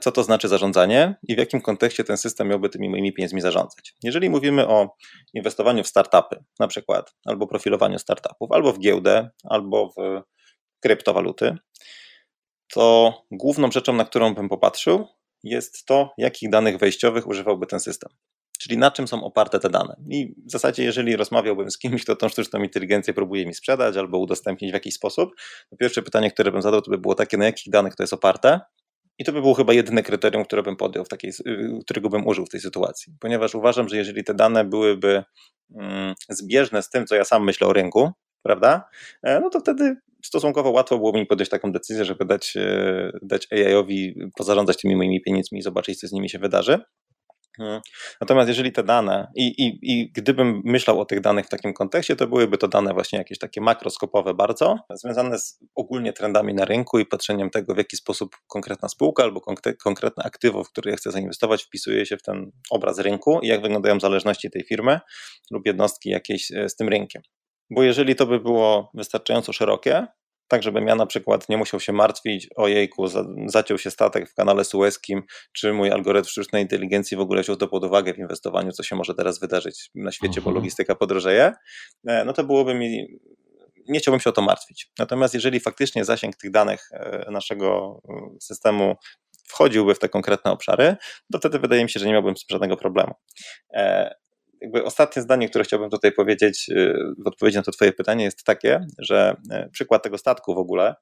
co 0.00 0.12
to 0.12 0.22
znaczy 0.22 0.48
zarządzanie 0.48 1.14
i 1.28 1.34
w 1.34 1.38
jakim 1.38 1.60
kontekście 1.60 2.04
ten 2.04 2.16
system 2.16 2.48
miałby 2.48 2.68
tymi 2.68 2.88
moimi 2.88 3.12
pieniędzmi 3.12 3.40
zarządzać. 3.40 3.94
Jeżeli 4.02 4.30
mówimy 4.30 4.68
o 4.68 4.96
inwestowaniu 5.34 5.84
w 5.84 5.86
startupy, 5.86 6.44
na 6.58 6.68
przykład, 6.68 7.14
albo 7.24 7.46
profilowaniu 7.46 7.98
startupów, 7.98 8.52
albo 8.52 8.72
w 8.72 8.78
giełdę, 8.78 9.30
albo 9.44 9.92
w 9.96 10.22
kryptowaluty, 10.80 11.56
to 12.72 13.14
główną 13.30 13.70
rzeczą, 13.70 13.92
na 13.92 14.04
którą 14.04 14.34
bym 14.34 14.48
popatrzył, 14.48 15.06
jest 15.42 15.86
to, 15.86 16.14
jakich 16.18 16.50
danych 16.50 16.78
wejściowych 16.78 17.26
używałby 17.26 17.66
ten 17.66 17.80
system. 17.80 18.12
Czyli 18.60 18.78
na 18.78 18.90
czym 18.90 19.08
są 19.08 19.24
oparte 19.24 19.60
te 19.60 19.70
dane. 19.70 19.96
I 20.10 20.34
w 20.46 20.50
zasadzie, 20.50 20.84
jeżeli 20.84 21.16
rozmawiałbym 21.16 21.70
z 21.70 21.78
kimś, 21.78 22.02
kto 22.02 22.16
tą 22.16 22.28
sztuczną 22.28 22.62
inteligencję 22.62 23.14
próbuje 23.14 23.46
mi 23.46 23.54
sprzedać 23.54 23.96
albo 23.96 24.18
udostępnić 24.18 24.70
w 24.70 24.74
jakiś 24.74 24.94
sposób, 24.94 25.30
to 25.70 25.76
pierwsze 25.76 26.02
pytanie, 26.02 26.30
które 26.30 26.52
bym 26.52 26.62
zadał, 26.62 26.82
to 26.82 26.90
by 26.90 26.98
było 26.98 27.14
takie, 27.14 27.36
na 27.36 27.44
jakich 27.44 27.72
danych 27.72 27.96
to 27.96 28.02
jest 28.02 28.12
oparte 28.12 28.60
i 29.18 29.24
to 29.24 29.32
by 29.32 29.40
było 29.40 29.54
chyba 29.54 29.72
jedyne 29.72 30.02
kryterium, 30.02 30.44
które 30.44 30.62
bym 30.62 30.76
podjął 30.76 31.04
w 31.04 31.08
takiej, 31.08 31.30
y, 31.46 31.78
którego 31.84 32.08
bym 32.08 32.26
użył 32.26 32.46
w 32.46 32.48
tej 32.48 32.60
sytuacji, 32.60 33.12
ponieważ 33.20 33.54
uważam, 33.54 33.88
że 33.88 33.96
jeżeli 33.96 34.24
te 34.24 34.34
dane 34.34 34.64
byłyby 34.64 35.24
mm, 35.76 36.14
zbieżne 36.28 36.82
z 36.82 36.90
tym, 36.90 37.06
co 37.06 37.14
ja 37.14 37.24
sam 37.24 37.44
myślę 37.44 37.66
o 37.66 37.72
rynku, 37.72 38.10
prawda, 38.42 38.88
e, 39.22 39.40
no 39.40 39.50
to 39.50 39.60
wtedy 39.60 39.96
stosunkowo 40.24 40.70
łatwo 40.70 40.98
byłoby 40.98 41.18
mi 41.18 41.26
podjąć 41.26 41.48
taką 41.48 41.72
decyzję, 41.72 42.04
żeby 42.04 42.24
dać, 42.24 42.56
e, 42.56 43.10
dać 43.22 43.52
AI-owi 43.52 44.14
pozarządzać 44.36 44.76
tymi 44.76 44.96
moimi 44.96 45.22
pieniędzmi 45.22 45.58
i 45.58 45.62
zobaczyć, 45.62 46.00
co 46.00 46.08
z 46.08 46.12
nimi 46.12 46.30
się 46.30 46.38
wydarzy. 46.38 46.78
Mhm. 47.60 47.80
Natomiast 48.20 48.48
jeżeli 48.48 48.72
te 48.72 48.82
dane, 48.82 49.32
i, 49.36 49.46
i, 49.46 49.78
i 49.82 50.12
gdybym 50.12 50.62
myślał 50.64 51.00
o 51.00 51.04
tych 51.04 51.20
danych 51.20 51.46
w 51.46 51.48
takim 51.48 51.74
kontekście, 51.74 52.16
to 52.16 52.26
byłyby 52.26 52.58
to 52.58 52.68
dane 52.68 52.92
właśnie 52.94 53.18
jakieś 53.18 53.38
takie 53.38 53.60
makroskopowe 53.60 54.34
bardzo, 54.34 54.76
związane 54.94 55.38
z 55.38 55.58
ogólnie 55.74 56.12
trendami 56.12 56.54
na 56.54 56.64
rynku 56.64 56.98
i 56.98 57.06
patrzeniem 57.06 57.50
tego, 57.50 57.74
w 57.74 57.78
jaki 57.78 57.96
sposób 57.96 58.36
konkretna 58.46 58.88
spółka 58.88 59.22
albo 59.22 59.40
konkretne 59.82 60.24
aktywo, 60.24 60.64
w 60.64 60.70
które 60.70 60.90
ja 60.90 60.96
chcę 60.96 61.10
zainwestować, 61.10 61.62
wpisuje 61.62 62.06
się 62.06 62.16
w 62.16 62.22
ten 62.22 62.50
obraz 62.70 62.98
rynku 62.98 63.40
i 63.42 63.46
jak 63.46 63.62
wyglądają 63.62 64.00
zależności 64.00 64.50
tej 64.50 64.64
firmy 64.64 65.00
lub 65.50 65.66
jednostki 65.66 66.10
jakiejś 66.10 66.52
e, 66.52 66.68
z 66.68 66.76
tym 66.76 66.88
rynkiem. 66.88 67.22
bo 67.70 67.82
jeżeli 67.82 68.14
to 68.14 68.26
by 68.26 68.40
było 68.40 68.90
wystarczająco 68.94 69.52
szerokie, 69.52 70.06
tak 70.48 70.62
żebym 70.62 70.86
ja 70.86 70.94
na 70.94 71.06
przykład 71.06 71.48
nie 71.48 71.56
musiał 71.56 71.80
się 71.80 71.92
martwić, 71.92 72.48
ojejku, 72.56 73.06
zaciął 73.46 73.78
się 73.78 73.90
statek 73.90 74.30
w 74.30 74.34
kanale 74.34 74.64
sueskim, 74.64 75.22
czy 75.52 75.72
mój 75.72 75.90
algorytm 75.90 76.28
sztucznej 76.28 76.62
inteligencji 76.62 77.16
w 77.16 77.20
ogóle 77.20 77.42
wziął 77.42 77.56
to 77.56 77.68
pod 77.68 77.84
uwagę 77.84 78.14
w 78.14 78.18
inwestowaniu, 78.18 78.72
co 78.72 78.82
się 78.82 78.96
może 78.96 79.14
teraz 79.14 79.40
wydarzyć 79.40 79.90
na 79.94 80.12
świecie, 80.12 80.40
bo 80.40 80.50
mhm. 80.50 80.56
logistyka 80.56 80.94
podrożeje, 80.94 81.52
e, 82.06 82.24
no 82.24 82.32
to 82.32 82.44
byłoby 82.44 82.74
mi 82.74 83.06
nie 83.88 83.98
chciałbym 83.98 84.20
się 84.20 84.30
o 84.30 84.32
to 84.32 84.42
martwić. 84.42 84.90
Natomiast 84.98 85.34
jeżeli 85.34 85.60
faktycznie 85.60 86.04
zasięg 86.04 86.36
tych 86.36 86.50
danych 86.50 86.88
e, 86.92 87.30
naszego 87.30 88.00
e, 88.08 88.40
systemu 88.40 88.96
wchodziłby 89.48 89.94
w 89.94 89.98
te 89.98 90.08
konkretne 90.08 90.50
obszary, 90.50 90.96
to 91.32 91.38
wtedy 91.38 91.58
wydaje 91.58 91.82
mi 91.82 91.90
się, 91.90 92.00
że 92.00 92.06
nie 92.06 92.12
miałbym 92.12 92.36
z 92.36 92.44
żadnego 92.50 92.76
problemu 92.76 93.14
jakby 94.64 94.84
ostatnie 94.84 95.22
zdanie, 95.22 95.48
które 95.48 95.64
chciałbym 95.64 95.90
tutaj 95.90 96.12
powiedzieć 96.12 96.68
y, 96.68 96.94
w 97.18 97.26
odpowiedzi 97.26 97.56
na 97.56 97.62
to 97.62 97.72
Twoje 97.72 97.92
pytanie, 97.92 98.24
jest 98.24 98.44
takie, 98.44 98.86
że 98.98 99.36
y, 99.66 99.70
przykład 99.70 100.02
tego 100.02 100.18
statku 100.18 100.54
w 100.54 100.58
ogóle 100.58 100.94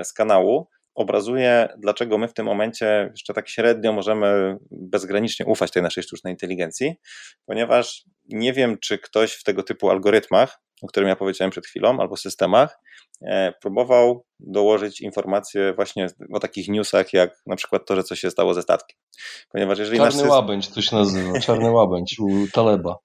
y, 0.00 0.04
z 0.04 0.12
kanału 0.12 0.68
obrazuje, 0.94 1.68
dlaczego 1.78 2.18
my 2.18 2.28
w 2.28 2.34
tym 2.34 2.46
momencie 2.46 3.10
jeszcze 3.10 3.34
tak 3.34 3.48
średnio 3.48 3.92
możemy 3.92 4.56
bezgranicznie 4.70 5.46
ufać 5.46 5.70
tej 5.70 5.82
naszej 5.82 6.02
sztucznej 6.02 6.32
inteligencji, 6.32 6.94
ponieważ 7.46 8.04
nie 8.28 8.52
wiem, 8.52 8.78
czy 8.78 8.98
ktoś 8.98 9.32
w 9.32 9.42
tego 9.42 9.62
typu 9.62 9.90
algorytmach, 9.90 10.60
o 10.82 10.86
którym 10.86 11.08
ja 11.08 11.16
powiedziałem 11.16 11.50
przed 11.50 11.66
chwilą, 11.66 12.00
albo 12.00 12.16
systemach, 12.16 12.78
e, 13.22 13.52
próbował 13.60 14.24
dołożyć 14.40 15.00
informacje 15.00 15.74
właśnie 15.74 16.06
o 16.32 16.40
takich 16.40 16.68
newsach, 16.68 17.12
jak 17.12 17.42
na 17.46 17.56
przykład 17.56 17.86
to, 17.86 17.96
że 17.96 18.04
coś 18.04 18.20
się 18.20 18.30
stało 18.30 18.54
ze 18.54 18.62
statkiem. 18.62 18.98
Ponieważ 19.52 19.78
jeżeli 19.78 19.98
Czarny 19.98 20.12
system... 20.12 20.30
łabędź 20.30 20.68
to 20.68 20.82
się 20.82 20.96
nazywa, 20.96 21.40
czarny 21.40 21.70
łabędź 21.80 22.16
u 22.18 22.48
Taleba. 22.52 22.96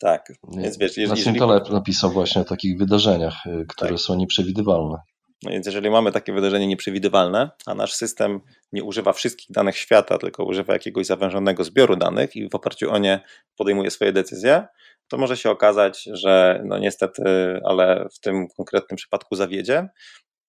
Tak, 0.00 0.32
więc 0.56 0.78
wiesz, 0.78 0.96
jeżeli... 0.96 1.20
Nassim 1.20 1.34
Taleb 1.34 1.70
napisał 1.70 2.10
właśnie 2.10 2.42
o 2.42 2.44
takich 2.44 2.78
wydarzeniach, 2.78 3.46
y, 3.46 3.64
które 3.68 3.90
tak. 3.90 4.00
są 4.00 4.14
nieprzewidywalne. 4.14 4.96
No 5.42 5.50
więc 5.50 5.66
jeżeli 5.66 5.90
mamy 5.90 6.12
takie 6.12 6.32
wydarzenie 6.32 6.66
nieprzewidywalne, 6.66 7.50
a 7.66 7.74
nasz 7.74 7.94
system 7.94 8.40
nie 8.72 8.84
używa 8.84 9.12
wszystkich 9.12 9.46
danych 9.50 9.76
świata, 9.76 10.18
tylko 10.18 10.44
używa 10.44 10.72
jakiegoś 10.72 11.06
zawężonego 11.06 11.64
zbioru 11.64 11.96
danych 11.96 12.36
i 12.36 12.48
w 12.48 12.54
oparciu 12.54 12.90
o 12.90 12.98
nie 12.98 13.20
podejmuje 13.56 13.90
swoje 13.90 14.12
decyzje, 14.12 14.66
to 15.08 15.18
może 15.18 15.36
się 15.36 15.50
okazać, 15.50 16.08
że 16.12 16.62
no 16.64 16.78
niestety, 16.78 17.22
ale 17.64 18.06
w 18.14 18.20
tym 18.20 18.48
konkretnym 18.56 18.96
przypadku 18.96 19.36
zawiedzie. 19.36 19.88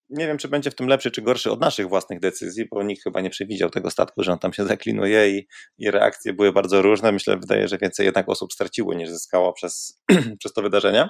Nie 0.09 0.27
wiem, 0.27 0.37
czy 0.37 0.47
będzie 0.47 0.71
w 0.71 0.75
tym 0.75 0.87
lepszy 0.87 1.11
czy 1.11 1.21
gorszy 1.21 1.51
od 1.51 1.61
naszych 1.61 1.89
własnych 1.89 2.19
decyzji, 2.19 2.65
bo 2.71 2.83
nikt 2.83 3.03
chyba 3.03 3.21
nie 3.21 3.29
przewidział 3.29 3.69
tego 3.69 3.91
statku, 3.91 4.23
że 4.23 4.31
on 4.31 4.39
tam 4.39 4.53
się 4.53 4.65
zaklinuje 4.65 5.29
i, 5.29 5.47
i 5.77 5.91
reakcje 5.91 6.33
były 6.33 6.51
bardzo 6.51 6.81
różne. 6.81 7.11
Myślę, 7.11 7.37
wydaje, 7.37 7.67
że 7.67 7.77
więcej 7.77 8.05
jednak 8.05 8.29
osób 8.29 8.53
straciło 8.53 8.93
niż 8.93 9.09
zyskało 9.09 9.53
przez, 9.53 10.03
przez 10.39 10.53
to 10.53 10.61
wydarzenie 10.61 11.09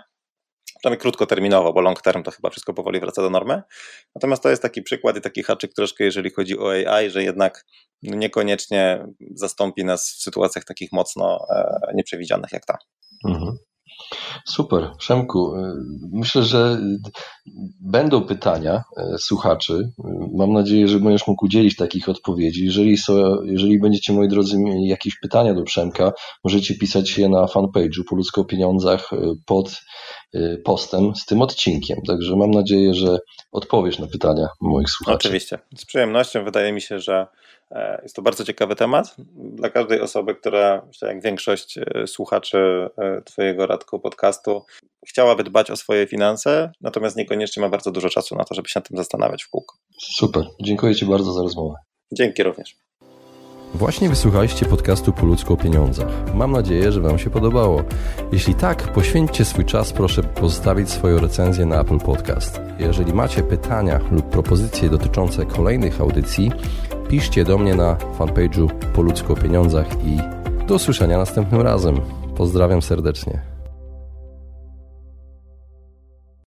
przynajmniej 0.79 1.01
krótkoterminowo, 1.01 1.73
bo 1.73 1.81
long 1.81 2.01
term 2.01 2.23
to 2.23 2.31
chyba 2.31 2.49
wszystko 2.49 2.73
powoli 2.73 2.99
wraca 2.99 3.21
do 3.21 3.29
normy. 3.29 3.61
Natomiast 4.15 4.43
to 4.43 4.49
jest 4.49 4.61
taki 4.61 4.81
przykład 4.81 5.17
i 5.17 5.21
taki 5.21 5.43
haczyk 5.43 5.73
troszkę, 5.73 6.03
jeżeli 6.03 6.29
chodzi 6.29 6.59
o 6.59 6.71
AI, 6.71 7.09
że 7.09 7.23
jednak 7.23 7.65
niekoniecznie 8.03 9.05
zastąpi 9.35 9.85
nas 9.85 10.11
w 10.11 10.21
sytuacjach 10.21 10.65
takich 10.65 10.91
mocno 10.91 11.47
e, 11.55 11.91
nieprzewidzianych 11.93 12.51
jak 12.51 12.65
ta. 12.65 12.77
Mhm. 13.27 13.57
Super, 14.45 14.91
Przemku. 14.97 15.55
Y, 15.55 15.73
myślę, 16.11 16.43
że 16.43 16.79
będą 17.81 18.21
pytania 18.21 18.83
y, 19.15 19.17
słuchaczy. 19.17 19.89
Mam 20.33 20.53
nadzieję, 20.53 20.87
że 20.87 20.99
będziesz 20.99 21.27
mógł 21.27 21.45
udzielić 21.45 21.75
takich 21.75 22.09
odpowiedzi. 22.09 22.65
Jeżeli, 22.65 22.97
są, 22.97 23.13
jeżeli 23.43 23.79
będziecie, 23.79 24.13
moi 24.13 24.27
drodzy, 24.27 24.59
mieli 24.59 24.87
jakieś 24.87 25.19
pytania 25.19 25.53
do 25.53 25.63
Przemka, 25.63 26.11
możecie 26.43 26.75
pisać 26.75 27.17
je 27.17 27.29
na 27.29 27.45
fanpage'u 27.45 28.01
po 28.09 28.15
ludzko 28.15 28.45
pieniądzach 28.45 29.13
y, 29.13 29.17
pod 29.45 29.81
postem 30.63 31.15
z 31.15 31.25
tym 31.25 31.41
odcinkiem. 31.41 31.97
Także 32.07 32.35
mam 32.35 32.51
nadzieję, 32.51 32.93
że 32.93 33.19
odpowiesz 33.51 33.99
na 33.99 34.07
pytania 34.07 34.47
moich 34.61 34.89
słuchaczy. 34.89 35.27
Oczywiście, 35.27 35.59
z 35.77 35.85
przyjemnością. 35.85 36.43
Wydaje 36.43 36.71
mi 36.71 36.81
się, 36.81 36.99
że 36.99 37.27
jest 38.03 38.15
to 38.15 38.21
bardzo 38.21 38.43
ciekawy 38.43 38.75
temat 38.75 39.15
dla 39.35 39.69
każdej 39.69 40.01
osoby, 40.01 40.35
która, 40.35 40.81
myślę, 40.87 41.07
jak 41.07 41.23
większość 41.23 41.77
e, 41.77 42.07
słuchaczy 42.07 42.89
e, 42.97 43.21
Twojego 43.21 43.67
Radku 43.67 43.99
podcastu, 43.99 44.65
chciałaby 45.07 45.43
dbać 45.43 45.71
o 45.71 45.75
swoje 45.75 46.07
finanse, 46.07 46.71
natomiast 46.81 47.17
niekoniecznie 47.17 47.61
ma 47.61 47.69
bardzo 47.69 47.91
dużo 47.91 48.09
czasu 48.09 48.35
na 48.35 48.43
to, 48.43 48.55
żeby 48.55 48.69
się 48.69 48.79
nad 48.79 48.87
tym 48.87 48.97
zastanawiać 48.97 49.43
w 49.43 49.49
kółko. 49.49 49.75
Super. 50.01 50.43
Dziękuję 50.61 50.95
Ci 50.95 51.05
bardzo 51.05 51.33
za 51.33 51.41
rozmowę. 51.41 51.75
Dzięki 52.11 52.43
również. 52.43 52.75
Właśnie 53.73 54.09
wysłuchaliście 54.09 54.65
podcastu 54.65 55.13
Po 55.13 55.25
ludzku 55.25 55.53
o 55.53 55.57
pieniądzach. 55.57 56.07
Mam 56.33 56.51
nadzieję, 56.51 56.91
że 56.91 57.01
Wam 57.01 57.19
się 57.19 57.29
podobało. 57.29 57.83
Jeśli 58.31 58.55
tak, 58.55 58.93
poświęćcie 58.93 59.45
swój 59.45 59.65
czas, 59.65 59.93
proszę 59.93 60.23
pozostawić 60.23 60.89
swoją 60.89 61.19
recenzję 61.19 61.65
na 61.65 61.81
Apple 61.81 61.99
Podcast. 61.99 62.61
Jeżeli 62.79 63.13
macie 63.13 63.43
pytania 63.43 63.99
lub 64.11 64.29
propozycje 64.29 64.89
dotyczące 64.89 65.45
kolejnych 65.45 66.01
audycji, 66.01 66.51
piszcie 67.09 67.43
do 67.43 67.57
mnie 67.57 67.75
na 67.75 67.95
fanpage'u 68.19 68.69
Po 68.93 69.01
ludzku 69.01 69.33
o 69.33 69.35
pieniądzach 69.35 69.87
i 70.05 70.17
do 70.67 70.75
usłyszenia 70.75 71.17
następnym 71.17 71.61
razem. 71.61 71.99
Pozdrawiam 72.35 72.81
serdecznie. 72.81 73.56